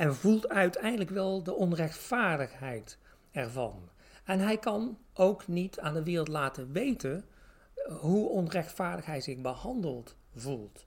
[0.00, 2.98] En voelt uiteindelijk wel de onrechtvaardigheid
[3.30, 3.88] ervan.
[4.24, 7.24] En hij kan ook niet aan de wereld laten weten
[7.74, 10.86] eh, hoe onrechtvaardig hij zich behandeld voelt.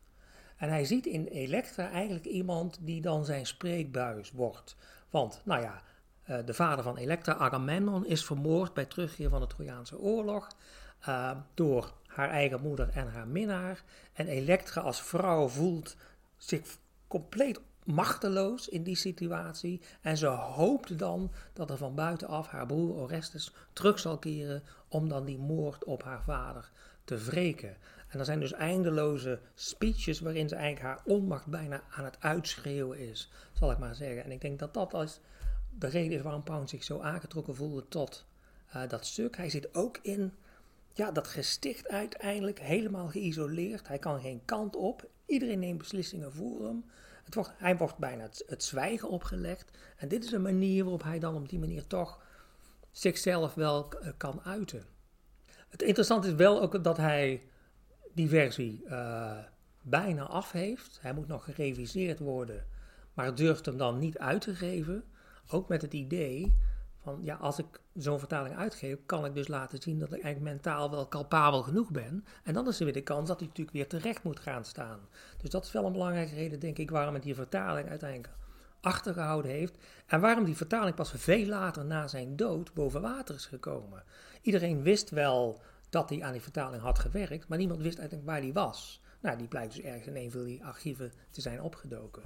[0.57, 4.76] En hij ziet in Elektra eigenlijk iemand die dan zijn spreekbuis wordt.
[5.09, 5.82] Want, nou ja,
[6.24, 10.47] eh, de vader van Elektra, Agamemnon, is vermoord bij terugkeer van de Trojaanse oorlog
[11.07, 13.84] uh, door haar eigen moeder en haar minnaar.
[14.14, 15.95] En Elektra als vrouw voelt
[16.38, 19.82] zich compleet machteloos in die situatie.
[20.02, 25.10] En ze hoopt dan dat er van buitenaf haar broer Orestes terug zal keren om
[25.10, 26.72] dan die moord op haar vader
[27.04, 27.78] te wreken.
[28.08, 33.00] En er zijn dus eindeloze speeches waarin ze eigenlijk haar onmacht bijna aan het uitschreeuwen
[33.00, 34.24] is, zal ik maar zeggen.
[34.24, 35.20] En ik denk dat dat als
[35.80, 38.26] de reden is waarom Pound zich zo aangetrokken voelde tot
[38.76, 39.38] uh, dat stuk.
[39.38, 40.34] Hij zit ook in
[40.94, 43.88] ja, dat gesticht uiteindelijk helemaal geïsoleerd.
[43.88, 45.10] Hij kan geen kant op.
[45.26, 46.86] Iedereen neemt beslissingen voor hem.
[47.24, 49.78] Het hij wordt bijna het, zwijgen opgelegd.
[49.98, 52.22] En dit is een manier waarop hij dan op die manier toch
[52.92, 54.86] zichzelf wel uh, kan uiten.
[55.70, 57.44] Het interessante is wel ook dat hij
[58.14, 59.38] die versie uh,
[59.82, 60.98] bijna af heeft.
[61.02, 62.66] Hij moet nog gereviseerd worden,
[63.14, 65.04] maar durft hem dan niet uit te geven.
[65.48, 66.58] Ook met het idee
[67.04, 70.54] van, ja, als ik zo'n vertaling uitgeef, kan ik dus laten zien dat ik eigenlijk
[70.54, 72.26] mentaal wel capabel genoeg ben.
[72.43, 74.99] En dan is er weer de kans dat hij natuurlijk weer terecht moet gaan staan.
[75.38, 78.34] Dus dat is wel een belangrijke reden, denk ik, waarom het die vertaling uiteindelijk
[78.82, 79.78] achtergehouden heeft.
[80.06, 84.04] En waarom die vertaling pas veel later na zijn dood boven water is gekomen.
[84.41, 88.41] Iedereen wist wel dat hij aan die vertaling had gewerkt, maar niemand wist eigenlijk waar
[88.41, 89.01] die was.
[89.20, 92.24] Nou, die blijkt dus ergens in een van die archieven te zijn opgedoken.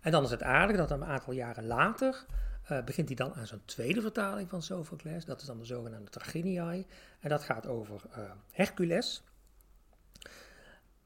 [0.00, 2.24] En dan is het aardig dat een aantal jaren later
[2.70, 5.24] uh, begint hij dan aan zijn tweede vertaling van Sophocles.
[5.24, 6.86] Dat is dan de zogenaamde Traginiae.
[7.20, 8.18] En dat gaat over uh,
[8.52, 9.22] Hercules.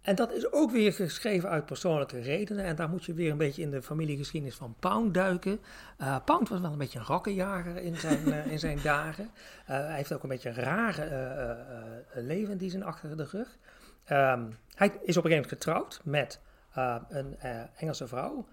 [0.00, 2.64] En dat is ook weer geschreven uit persoonlijke redenen.
[2.64, 5.60] En daar moet je weer een beetje in de familiegeschiedenis van Pound duiken.
[6.00, 9.30] Uh, Pound was wel een beetje een rakkenjager in zijn, in zijn dagen.
[9.64, 13.58] Hij heeft ook een beetje een rare leven die zijn achter de rug.
[14.10, 16.40] Um, hij is op een gegeven moment getrouwd met
[17.08, 17.38] een
[17.76, 18.46] Engelse vrouw,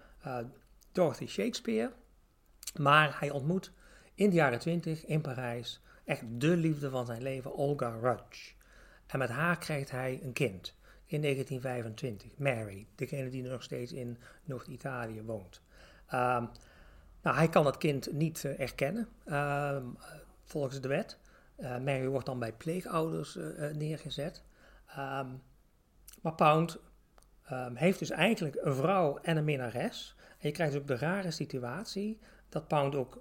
[0.92, 1.90] Dorothy Shakespeare.
[2.78, 3.72] Maar hij ontmoet
[4.14, 8.52] in de jaren twintig in Parijs echt de liefde van zijn leven, Olga Rudge.
[9.06, 10.74] En met haar krijgt hij een kind
[11.06, 15.60] in 1925, Mary, degene die nog steeds in Noord-Italië woont.
[16.06, 16.50] Um,
[17.22, 19.96] nou, hij kan dat kind niet uh, erkennen, um,
[20.44, 21.18] volgens de wet.
[21.58, 24.42] Uh, Mary wordt dan bij pleegouders uh, neergezet.
[24.98, 25.42] Um,
[26.22, 26.78] maar Pound
[27.74, 30.14] heeft dus eigenlijk een vrouw en een minnares.
[30.18, 32.18] En je krijgt dus ook de rare situatie
[32.50, 33.18] dat Pound ook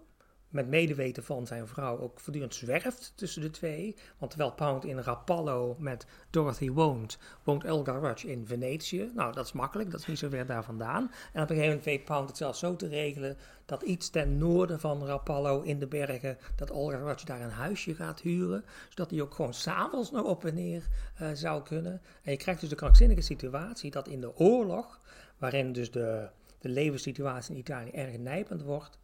[0.50, 3.96] met medeweten van zijn vrouw ook voortdurend zwerft tussen de twee.
[4.18, 9.12] Want terwijl Pound in Rapallo met Dorothy woont, woont Elgar Rudge in Venetië.
[9.16, 11.12] Nou, dat is makkelijk, dat is niet zo ver daar vandaan.
[11.34, 14.38] En op een gegeven moment weet Pound het zelfs zo te regelen dat iets ten
[14.38, 18.66] noorden van Rapallo in de bergen, dat Elgar Rudge daar een huisje gaat huren.
[18.90, 20.88] Zodat hij ook gewoon s'avonds nog op en neer
[21.22, 22.02] uh, zou kunnen.
[22.24, 25.00] En je krijgt dus de krankzinnige situatie dat in de oorlog,
[25.38, 29.00] waarin dus de, de levenssituatie in Italië erg nijpend wordt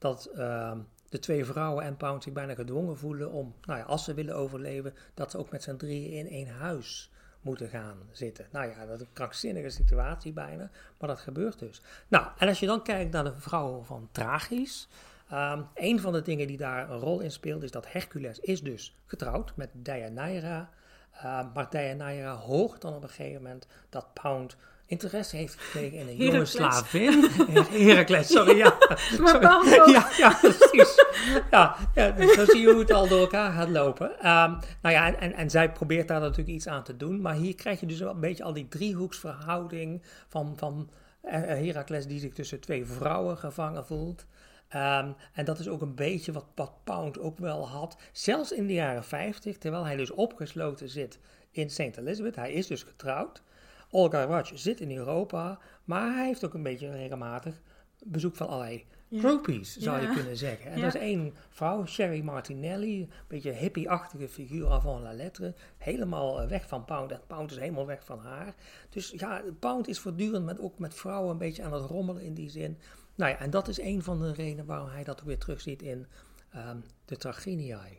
[0.00, 0.72] dat uh,
[1.08, 4.36] de twee vrouwen en Pound zich bijna gedwongen voelen om, nou ja, als ze willen
[4.36, 8.46] overleven, dat ze ook met z'n drieën in één huis moeten gaan zitten.
[8.50, 11.82] Nou ja, dat is een krankzinnige situatie bijna, maar dat gebeurt dus.
[12.08, 14.88] Nou, en als je dan kijkt naar de vrouwen van Tragisch,
[15.32, 18.62] um, een van de dingen die daar een rol in speelt, is dat Hercules is
[18.62, 20.70] dus getrouwd met Deianeira.
[21.14, 24.56] Uh, maar Deianeira hoort dan op een gegeven moment dat Pound
[24.90, 27.30] interesse heeft gekregen in een jonge slavin.
[27.86, 28.76] Heracles, sorry, ja.
[29.22, 29.92] Maar sorry.
[29.92, 31.04] Ja, ja, precies.
[31.50, 34.10] Ja, ja, dus zo zie je hoe het al door elkaar gaat lopen.
[34.10, 37.20] Um, nou ja, en, en zij probeert daar natuurlijk iets aan te doen.
[37.20, 40.90] Maar hier krijg je dus een beetje al die driehoeksverhouding van, van
[41.22, 44.26] Heracles die zich tussen twee vrouwen gevangen voelt.
[44.74, 47.96] Um, en dat is ook een beetje wat, wat Pound ook wel had.
[48.12, 51.18] Zelfs in de jaren 50, terwijl hij dus opgesloten zit
[51.50, 51.96] in St.
[51.96, 52.36] Elizabeth.
[52.36, 53.42] Hij is dus getrouwd.
[53.90, 57.60] Olga Raj zit in Europa, maar hij heeft ook een beetje regelmatig
[58.04, 60.14] bezoek van allerlei groupies, zou je Ja.
[60.14, 60.70] kunnen zeggen.
[60.70, 60.84] En Ja.
[60.84, 65.54] dat is één vrouw, Sherry Martinelli, een beetje hippie-achtige figuur avant la lettre.
[65.78, 68.54] Helemaal eh, weg van Pound en Pound is helemaal weg van haar.
[68.90, 72.34] Dus ja, Pound is voortdurend met, ook met vrouwen een beetje aan het rommelen in
[72.34, 72.78] die zin.
[73.14, 75.82] Nou ja, en dat is een van de redenen waarom hij dat ook weer terugziet
[75.82, 76.06] in
[76.52, 77.98] ehm, de Traginiae.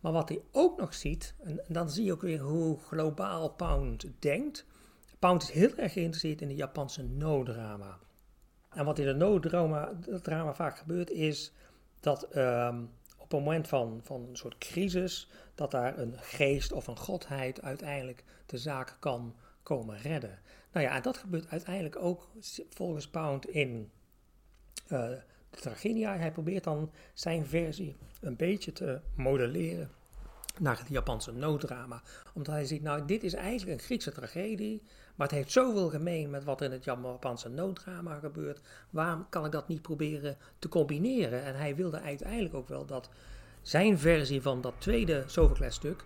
[0.00, 3.48] Maar wat hij ook nog ziet, en, en dan zie je ook weer hoe globaal
[3.50, 4.64] Pound denkt.
[5.20, 7.98] Pound is heel erg geïnteresseerd in de Japanse no-drama.
[8.68, 11.52] En wat in de no-drama dat drama vaak gebeurt, is
[12.00, 12.82] dat ehm,
[13.16, 17.62] op een moment van, van een soort crisis, dat daar een geest of een godheid
[17.62, 20.38] uiteindelijk de zaak kan komen redden.
[20.72, 22.28] Nou ja, en dat gebeurt uiteindelijk ook
[22.68, 23.90] volgens Pound in
[24.86, 25.08] eh,
[25.50, 26.16] de Traginia.
[26.16, 29.90] Hij probeert dan zijn versie een beetje te modelleren
[30.58, 32.02] naar het Japanse nooddrama.
[32.34, 34.82] Omdat hij ziet, nou, dit is eigenlijk een Griekse tragedie,
[35.14, 38.60] maar het heeft zoveel gemeen met wat er in het Japanse nooddrama gebeurt.
[38.90, 41.44] Waarom kan ik dat niet proberen te combineren?
[41.44, 43.10] En hij wilde uiteindelijk ook wel dat
[43.62, 46.04] zijn versie van dat tweede Sophocles-stuk,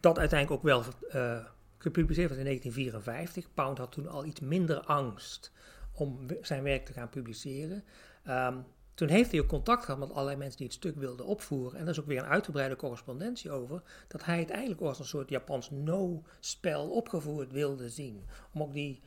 [0.00, 1.44] dat uiteindelijk ook wel eh,
[1.78, 3.54] gepubliceerd werd in 1954.
[3.54, 5.52] Pound had toen al iets minder angst
[5.92, 7.84] om zijn werk te gaan publiceren.
[8.24, 8.56] Ehm,
[8.96, 11.78] toen heeft hij ook contact gehad met allerlei mensen die het stuk wilden opvoeren.
[11.78, 13.82] En daar is ook weer een uitgebreide correspondentie over.
[14.08, 18.24] Dat hij het eigenlijk als een soort Japans no-spel opgevoerd wilde zien.
[18.52, 19.00] Om ook die,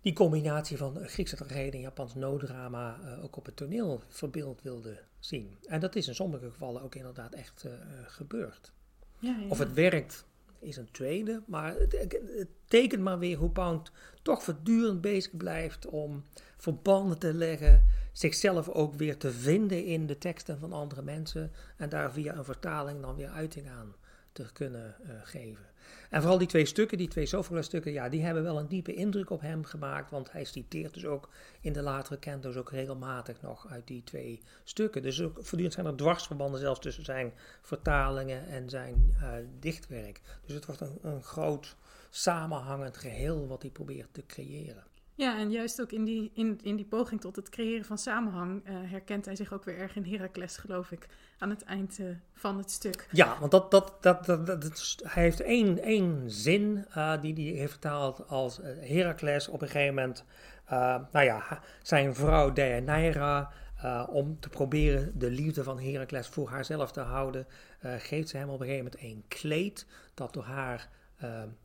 [0.00, 4.98] die combinatie van Griekse tragedie en Japans no-drama eh, ook op het toneel verbeeld wilde
[5.18, 5.56] zien.
[5.66, 8.72] En dat is in sommige gevallen ook inderdaad echt eh, eh, gebeurd.
[9.18, 9.48] Ja, ja.
[9.48, 10.24] Of het werkt
[10.60, 11.92] is een tweede, maar het,
[12.36, 13.92] het tekent maar weer hoe Pound
[14.22, 16.24] toch voortdurend bezig blijft om
[16.56, 21.88] verbanden te leggen, zichzelf ook weer te vinden in de teksten van andere mensen en
[21.88, 23.94] daar via een vertaling dan weer uiting aan
[24.32, 25.69] te kunnen eh, geven.
[26.10, 29.30] En vooral die twee stukken, die twee Sophocles-stukken, ja, die hebben wel een diepe indruk
[29.30, 31.28] op hem gemaakt, want hij citeert dus ook
[31.60, 35.02] in de latere cantos ook regelmatig nog uit die twee stukken.
[35.02, 39.28] Dus ook voortdurend zijn er dwarsverbanden zelfs tussen zijn vertalingen en zijn eh,
[39.60, 40.20] dichtwerk.
[40.46, 41.76] Dus het wordt een, een groot
[42.10, 44.89] samenhangend geheel wat hij probeert te creëren.
[45.20, 48.64] Ja, en juist ook in die, in, in die poging tot het creëren van samenhang
[48.64, 51.06] eh, herkent hij zich ook weer erg in Heracles, geloof ik,
[51.38, 53.08] aan het eind eh, van het stuk.
[53.10, 57.58] Ja, want dat, dat, dat, dat, dat- hij heeft één, één zin eh, die hij
[57.58, 60.24] heeft vertaald als Heracles op een gegeven moment,
[61.12, 63.50] nou ja, zijn vrouw Deianeira,
[64.08, 67.46] om te proberen de liefde van Heracles voor haarzelf te houden,
[67.98, 70.88] geeft ze hem op een gegeven moment een kleed dat door haar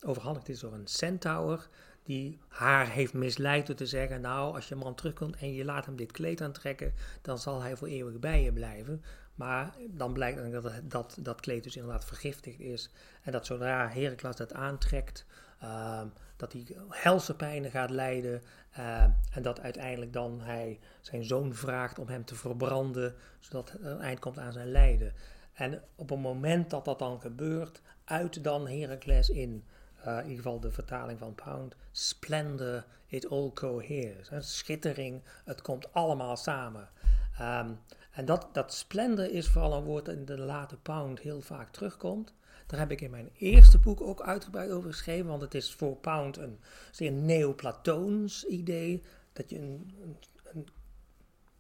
[0.02, 1.68] overhandigd is door een centaur.
[2.06, 5.86] Die haar heeft misleid door te zeggen: Nou, als je man terugkomt en je laat
[5.86, 9.04] hem dit kleed aantrekken, dan zal hij voor eeuwig bij je blijven.
[9.36, 12.90] Maar dan blijkt dat, dat dat kleed dus inderdaad vergiftigd is.
[13.22, 15.26] En dat zodra Heracles dat aantrekt,
[15.60, 18.42] ehm, dat hij helse pijnen gaat lijden.
[18.72, 23.86] ehm, en dat uiteindelijk dan hij zijn zoon vraagt om hem te verbranden, zodat er
[23.86, 25.14] een eind komt aan zijn lijden.
[25.54, 29.64] En op het moment dat dat dan gebeurt, uit dan Heracles in,
[30.06, 34.30] in ieder geval de vertaling van Pound, splendor, it all coheres.
[34.40, 36.90] Schittering, het komt allemaal samen.
[37.38, 37.72] Ehm,
[38.12, 41.72] en dat, dat splendor is vooral een woord dat in de late Pound heel vaak
[41.72, 42.34] terugkomt.
[42.66, 45.96] Daar heb ik in mijn eerste boek ook uitgebreid over geschreven, want het is voor
[45.96, 46.60] Pound een
[46.92, 49.04] zeer neoplatoons idee.
[49.34, 50.68] Dat je een, een, een,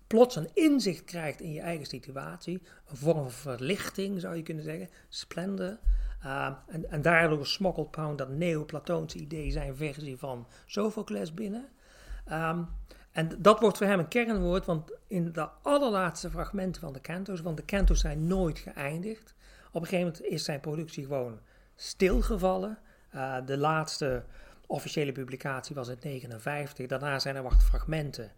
[0.08, 2.62] plots een inzicht krijgt in je eigen situatie.
[2.86, 4.90] Een vorm van verlichting zou je kunnen zeggen.
[5.10, 5.78] Splendor.
[6.26, 11.68] Uh, en, en daardoor smokkelt Pound dat neoplatoonse idee zijn versie van Sophocles binnen.
[12.32, 12.68] Um,
[13.12, 17.42] en dat wordt voor hem een kernwoord, want in de allerlaatste fragmenten van de cantos,
[17.42, 19.36] want de cantos zijn nooit geëindigd.
[19.72, 21.40] Op een gegeven moment is zijn productie gewoon
[21.76, 22.78] stilgevallen.
[23.16, 24.24] Uh, de laatste
[24.68, 26.88] officiële publicatie was in 1959.
[26.88, 28.32] Daarna zijn er wat fragmenten.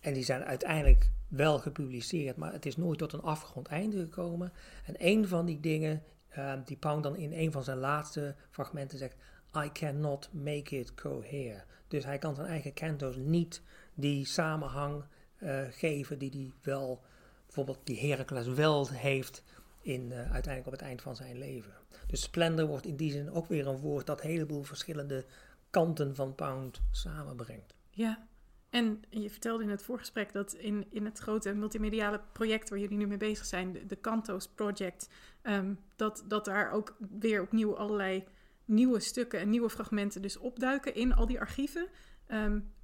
[0.00, 4.52] En die zijn uiteindelijk wel gepubliceerd, maar het is nooit tot een afgerond einde gekomen.
[4.84, 6.02] En een van die dingen,
[6.38, 9.16] uh, die Pound dan in een van zijn laatste fragmenten zegt:
[9.56, 11.62] I cannot make it cohere.
[11.88, 13.62] Dus hij kan zijn eigen cantos niet
[13.94, 15.04] die samenhang
[15.38, 17.02] uh, geven die hij wel,
[17.46, 19.42] bijvoorbeeld die Heracles wel heeft
[19.80, 21.72] in, uh, uiteindelijk op het eind van zijn leven.
[22.06, 25.24] Dus splendor wordt in die zin ook weer een woord dat een heleboel verschillende
[25.70, 27.74] kanten van Pound samenbrengt.
[27.90, 28.26] Ja,
[28.72, 32.96] en je vertelde in het voorgesprek dat in, in het grote multimediale project waar jullie
[32.96, 35.08] nu mee bezig zijn, de, de Cantos Project,
[35.42, 38.24] um, dat, dat daar ook weer opnieuw allerlei
[38.64, 41.86] nieuwe stukken en nieuwe fragmenten dus opduiken in al die archieven.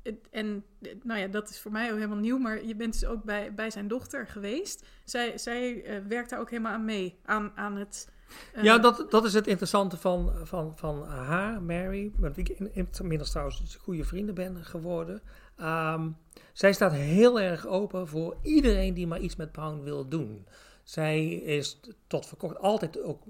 [0.03, 0.65] Het, en
[1.03, 3.55] nou ja, dat is voor mij ook helemaal nieuw, maar je bent dus ook bij,
[3.55, 4.87] bij zijn dochter geweest.
[5.05, 8.09] Zij, zij uh, werkt daar ook helemaal aan mee, aan, aan het
[8.53, 12.89] Eh, Ja, dat, dat is het interessante van, van, van haar, Mary, wie ik in-
[13.01, 15.23] inmiddels trouwens goede vrienden ben geworden.
[15.59, 16.11] Ehm,
[16.53, 20.47] zij staat heel erg open voor iedereen die maar iets met Pound wil doen.
[20.83, 23.23] Zij is tot voor kort altijd, ook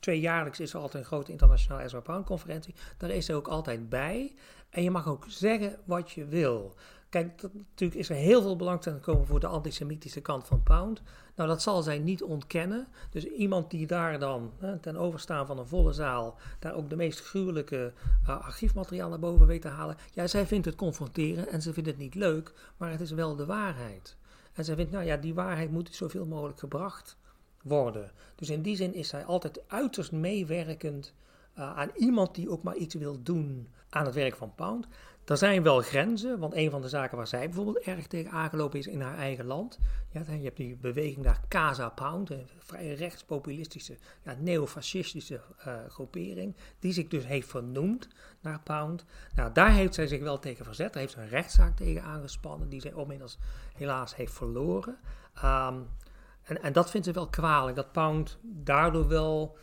[0.00, 2.74] tweejaarlijks is er altijd een grote internationale Ezra Pound conferentie.
[2.98, 4.34] Daar is zij ook altijd bij.
[4.70, 6.74] En je mag ook zeggen wat je wil.
[7.08, 11.02] Kijk, natuurlijk is er heel veel belangstelling gekomen voor de antisemitische kant van Pound.
[11.36, 12.86] Nou, dat zal zij niet ontkennen.
[13.10, 16.96] Dus iemand die daar dan hè, ten overstaan van een volle zaal, daar ook de
[16.96, 17.92] meest gruwelijke
[18.22, 19.96] uh, archiefmateriaal naar boven weet te halen.
[20.12, 23.36] Ja, zij vindt het confronteren en ze vindt het niet leuk, maar het is wel
[23.36, 24.16] de waarheid.
[24.52, 27.16] En zij vindt, nou ja, die waarheid moet zoveel mogelijk gebracht
[27.62, 28.10] worden.
[28.34, 31.14] Dus in die zin is zij altijd uiterst meewerkend
[31.58, 34.86] uh, aan iemand die ook maar iets wil doen aan het werk van Pound.
[35.24, 38.78] Er zijn wel grenzen, want een van de zaken waar zij bijvoorbeeld erg tegen aangelopen
[38.78, 39.78] is in haar eigen land.
[40.10, 46.56] Ja, je hebt die beweging daar Casa Pound, een vrij rechtspopulistische, ja, neofascistische uh, groepering,
[46.78, 48.08] die zich dus heeft vernoemd
[48.40, 49.04] naar Pound.
[49.34, 52.68] Nou, daar heeft zij zich wel tegen verzet, daar heeft ze een rechtszaak tegen aangespannen,
[52.68, 53.38] die zij inmiddels
[53.74, 54.98] helaas heeft verloren.
[55.44, 55.88] Um,
[56.42, 59.56] en, en dat vindt ze wel kwalijk, dat Pound daardoor wel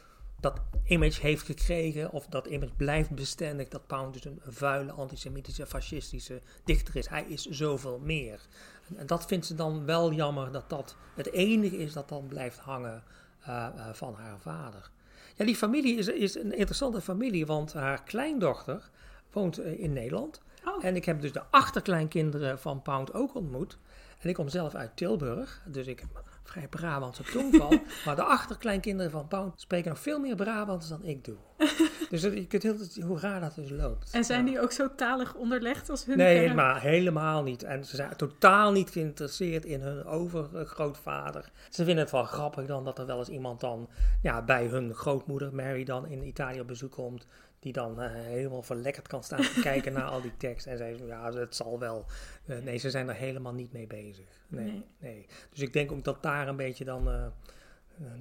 [0.44, 5.66] dat image heeft gekregen, of dat image blijft bestendig, dat Pound dus een vuile, antisemitische,
[5.66, 7.08] fascistische dichter is.
[7.08, 8.40] Hij is zoveel meer.
[8.88, 12.28] En, en, dat vindt ze dan wel jammer, dat dat het enige is dat dan
[12.28, 13.04] blijft hangen
[13.42, 14.92] uh, uh, van haar vader.
[15.36, 18.90] Ja, die familie is, is een interessante familie, want haar kleindochter
[19.32, 20.42] woont uh, in Nederland.
[20.66, 20.86] Oh.
[20.86, 23.78] En ik heb dus de achterkleinkinderen van Pound ook ontmoet.
[24.20, 27.70] En ik kom zelf uit Tilburg, dus ik heb vrij Brabantse tongval.
[28.06, 31.36] maar de achterkleinkinderen van Pound spreken nog veel meer Brabants dan ik doe.
[32.10, 34.12] dus je kunt heel hoe raar dat dus loopt.
[34.12, 37.64] En zijn die ook zo talig onderlegd als hun Nee, maar helemaal niet.
[37.64, 41.52] En ze zijn totaal niet geïnteresseerd in hun overgrootvader.
[41.70, 43.90] Ze vinden het wel grappig dan dat er wel eens iemand dan
[44.22, 47.28] ja, bij hun grootmoeder Mary dan in Italië op bezoek komt
[47.64, 50.68] die dan uh, helemaal verlekkerd kan staan te kijken naar al die tekst.
[50.68, 52.06] En zei, ja, het zal wel.
[52.46, 54.26] Uh, nee, ze zijn er helemaal niet mee bezig.
[54.48, 54.86] Nee, nee.
[54.98, 55.26] nee.
[55.50, 57.26] Dus ik denk ook dat daar een beetje dan uh,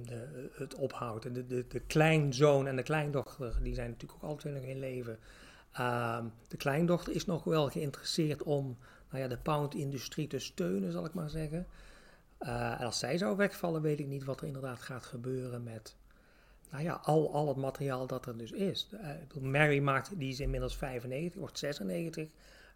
[0.05, 1.23] de, het ophoudt.
[1.33, 5.19] De, de, de kleinzoon en de kleindochter, die zijn natuurlijk ook altijd nog in leven.
[5.71, 8.77] Ehm, de kleindochter is nog wel geïnteresseerd om
[9.09, 11.67] nou ja, de pound-industrie te steunen, zal ik maar zeggen.
[12.37, 15.95] en als zij zou wegvallen, weet ik niet wat er inderdaad gaat gebeuren met
[16.73, 18.89] nou ja, al, al het materiaal dat er dus is.
[18.93, 22.27] Uh, Mary maakt, die is inmiddels 95, wordt 96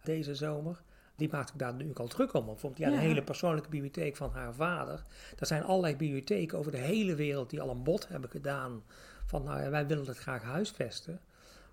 [0.02, 0.80] deze zomer.
[1.16, 2.44] Die maakt ook daar nu al druk om.
[2.44, 5.02] Bijvoorbeeld ja, de hele persoonlijke bibliotheek van haar vader.
[5.38, 8.82] Er zijn allerlei bibliotheken over de hele wereld die al een bod hebben gedaan.
[9.24, 11.20] Van nou ja, wij willen het graag huisvesten.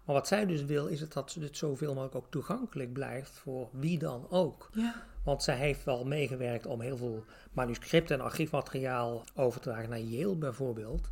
[0.03, 3.69] Maar wat zij dus wil, is het dat het zoveel mogelijk ook toegankelijk blijft voor
[3.71, 4.69] wie dan ook.
[4.73, 5.03] Ja.
[5.23, 9.99] Want zij heeft wel meegewerkt om heel veel manuscripten en archiefmateriaal over te dragen naar
[9.99, 11.11] Yale bijvoorbeeld.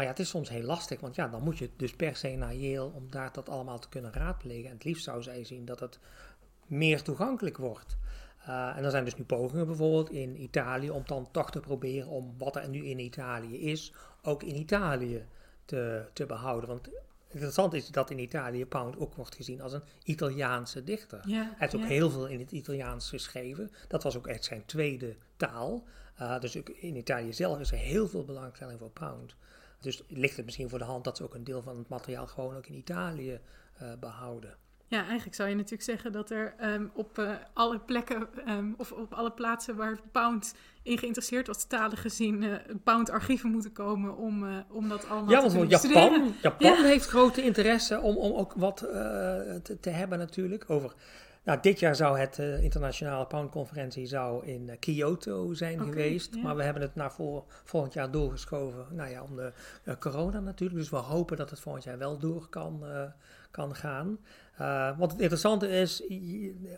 [0.00, 2.28] Maar ja, het is soms heel lastig, want ja, dan moet je dus per se
[2.28, 4.68] naar Yale om daar dat allemaal te kunnen raadplegen.
[4.68, 5.98] En het liefst zou zij zien dat het
[6.66, 7.96] meer toegankelijk wordt.
[8.48, 12.08] Uh, en er zijn dus nu pogingen bijvoorbeeld in Italië om dan toch te proberen
[12.08, 13.92] om wat er nu in Italië is,
[14.22, 15.24] ook in Italië
[15.64, 16.68] te, te behouden.
[16.68, 16.88] Want
[17.28, 21.20] interessant is dat in Italië Pound ook wordt gezien als een Italiaanse dichter.
[21.26, 23.70] Ja, Hij heeft ook heel veel in het Italiaans geschreven.
[23.88, 25.84] Dat was ook echt zijn tweede taal.
[26.20, 29.34] Uh, dus ook in Italië zelf is er heel veel belangstelling voor Pound.
[29.80, 32.26] Dus ligt het misschien voor de hand dat ze ook een deel van het materiaal
[32.26, 33.40] gewoon ook in Italië
[33.82, 34.56] uh, behouden.
[34.86, 38.92] Ja, eigenlijk zou je natuurlijk zeggen dat er um, op uh, alle plekken um, of
[38.92, 42.54] op alle plaatsen waar Pound in geïnteresseerd was, talen gezien, uh,
[42.84, 46.34] Pound archieven moeten komen om, uh, om dat allemaal ja, te want Japan.
[46.42, 46.82] Japan ja.
[46.82, 50.94] heeft grote interesse om, om ook wat te, te, hebben natuurlijk over
[51.44, 56.34] nou, dit jaar zou het uh, internationale Pound-conferentie zou in uh, Kyoto zijn geweest.
[56.34, 56.42] ja.
[56.42, 58.86] Maar we hebben het naar voor, volgend jaar doorgeschoven.
[58.90, 59.52] Nou ja, om de
[59.84, 60.78] uh, corona natuurlijk.
[60.78, 62.84] Dus we hopen dat het volgend jaar wel door kan,
[63.50, 64.18] kan gaan.
[64.98, 66.02] Wat het interessante is,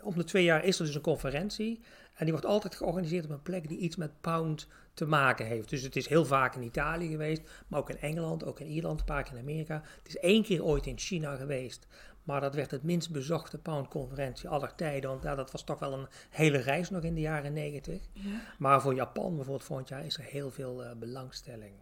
[0.01, 1.79] om de twee jaar is er dus een conferentie.
[2.13, 5.69] En die wordt altijd georganiseerd op een plek die iets met pound te maken heeft.
[5.69, 8.99] Dus het is heel vaak in Italië geweest, maar ook in Engeland, ook in Ierland,
[8.99, 9.81] een paar keer in Amerika.
[9.97, 11.87] Het is één keer ooit in China geweest.
[12.23, 15.09] Maar dat werd het minst bezochte poundconferentie aller tijden.
[15.09, 18.01] Want ja, dat was toch wel een hele reis nog in de jaren negentig.
[18.13, 18.39] Ja.
[18.57, 21.73] Maar voor Japan bijvoorbeeld volgend jaar is er heel veel uh, belangstelling.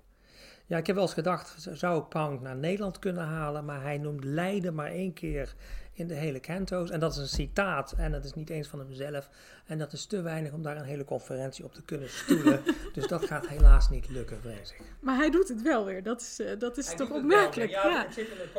[0.66, 3.66] Ja, ik heb wel eens gedacht, zou ik Pound naar Nederland kunnen halen?
[3.66, 5.56] Maar hij noemt Leiden maar één keer
[5.94, 6.90] in de hele canto's.
[6.90, 9.30] En dat is een citaat en dat is niet eens van hemzelf.
[9.66, 12.62] En dat is te weinig om daar een hele conferentie op te kunnen stoelen.
[12.94, 14.82] dus dat gaat helaas niet lukken, vrees ik.
[15.00, 16.04] Maar hij doet het wel weer.
[16.04, 17.70] Dat is, uh, dat is Hij toch opmerkelijk.
[17.70, 18.04] Ja, ja.
[18.04, 18.50] het zit in de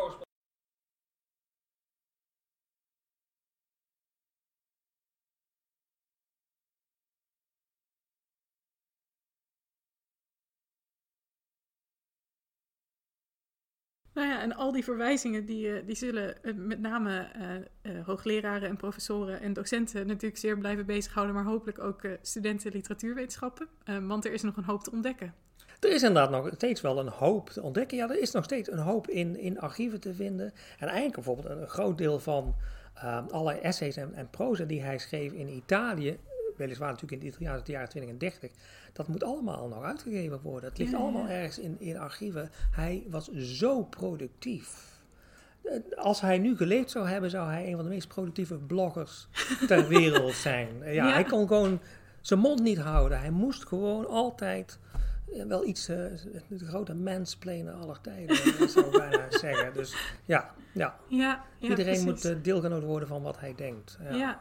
[14.14, 17.26] Nou ja, en al die verwijzingen die, eh, die zullen eh, met name
[17.82, 23.68] uh, hoogleraren en professoren en docenten natuurlijk zeer blijven bezighouden, maar hopelijk ook studenten literatuurwetenschappen,
[24.06, 25.34] want er is nog een hoop te ontdekken.
[25.80, 27.96] Er is inderdaad nog steeds wel een hoop te ontdekken.
[27.96, 30.52] Ja, er is nog steeds een hoop in, in archieven te vinden.
[30.78, 32.54] En eigenlijk bijvoorbeeld een, groot deel van
[33.30, 36.18] alle essays en, en proza die hij schreef in Italië,
[36.56, 38.50] weliswaar natuurlijk in de Italiaanse jaren 20 en 30,
[38.92, 40.68] dat moet allemaal nog uitgegeven worden.
[40.68, 42.50] Het ligt allemaal ergens in, in archieven.
[42.70, 44.92] Hij was zo productief.
[45.62, 49.28] Eh, als hij nu geleefd zou hebben, zou hij een van de meest productieve bloggers
[49.66, 50.68] ter wereld zijn.
[50.84, 51.80] Ja, hij kon gewoon
[52.20, 53.20] zijn mond niet houden.
[53.20, 54.78] Hij moest gewoon altijd
[55.32, 55.96] eh, wel iets, uh,
[56.48, 58.36] de grote mansplainer aller tijden,
[58.70, 59.72] zou ik bijna zeggen.
[59.72, 60.96] Dus ja, ja.
[61.08, 63.98] ja, ja iedereen moet deelgenoot worden van wat hij denkt.
[64.10, 64.40] ja.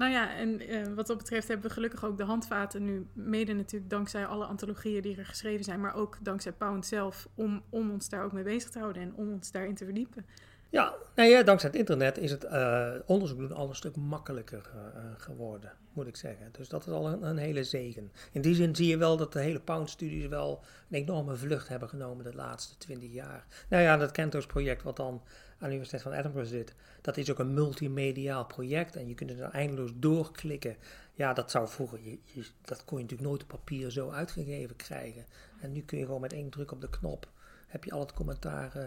[0.00, 3.52] Nou ja, en uh, wat dat betreft hebben we gelukkig ook de handvaten nu, mede
[3.52, 7.90] natuurlijk dankzij alle antologieën die er geschreven zijn, maar ook dankzij Pound zelf, om, om
[7.90, 10.26] ons daar ook mee bezig te houden en om ons daarin te verdiepen.
[10.70, 14.70] Ja, nou ja, dankzij het internet is het uh, onderzoek doen al een stuk makkelijker
[14.74, 16.48] uh, geworden, moet ik zeggen.
[16.52, 18.12] Dus dat is al een, een, hele zegen.
[18.32, 21.88] In die zin zie je wel dat de hele Pound-studies wel een enorme vlucht hebben
[21.88, 23.46] genomen de laatste twintig jaar.
[23.68, 25.22] Nou ja, dat Kentos-project wat dan
[25.60, 29.30] aan de Universiteit van Edinburgh zit, dat is ook een multimediaal project en je kunt
[29.30, 30.76] er eindeloos doorklikken.
[31.14, 32.18] Ja, dat zou vroeger, je,
[32.60, 35.24] dat kon je natuurlijk nooit op papier zo uitgegeven krijgen.
[35.60, 37.28] En nu kun je gewoon met één druk op de knop,
[37.66, 38.82] heb je al het commentaar uh,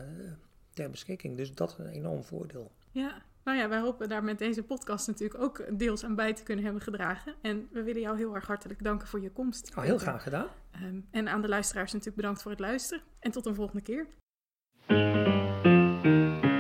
[0.73, 1.37] ter beschikking.
[1.37, 2.71] Dus dat is een enorm voordeel.
[2.91, 6.43] Ja, nou ja, wij hopen daar met deze podcast natuurlijk ook deels aan bij te
[6.43, 7.35] kunnen hebben gedragen.
[7.41, 9.75] En we willen jou heel erg hartelijk danken voor je komst.
[9.75, 10.47] Oh, heel graag gedaan.
[10.71, 13.03] Ehm, en aan de luisteraars natuurlijk bedankt voor het luisteren.
[13.19, 14.07] En tot een volgende keer.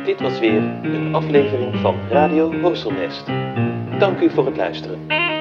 [0.05, 3.25] Dit was weer een aflevering van Radio Horselnest.
[3.99, 5.32] Dank u voor het luisteren.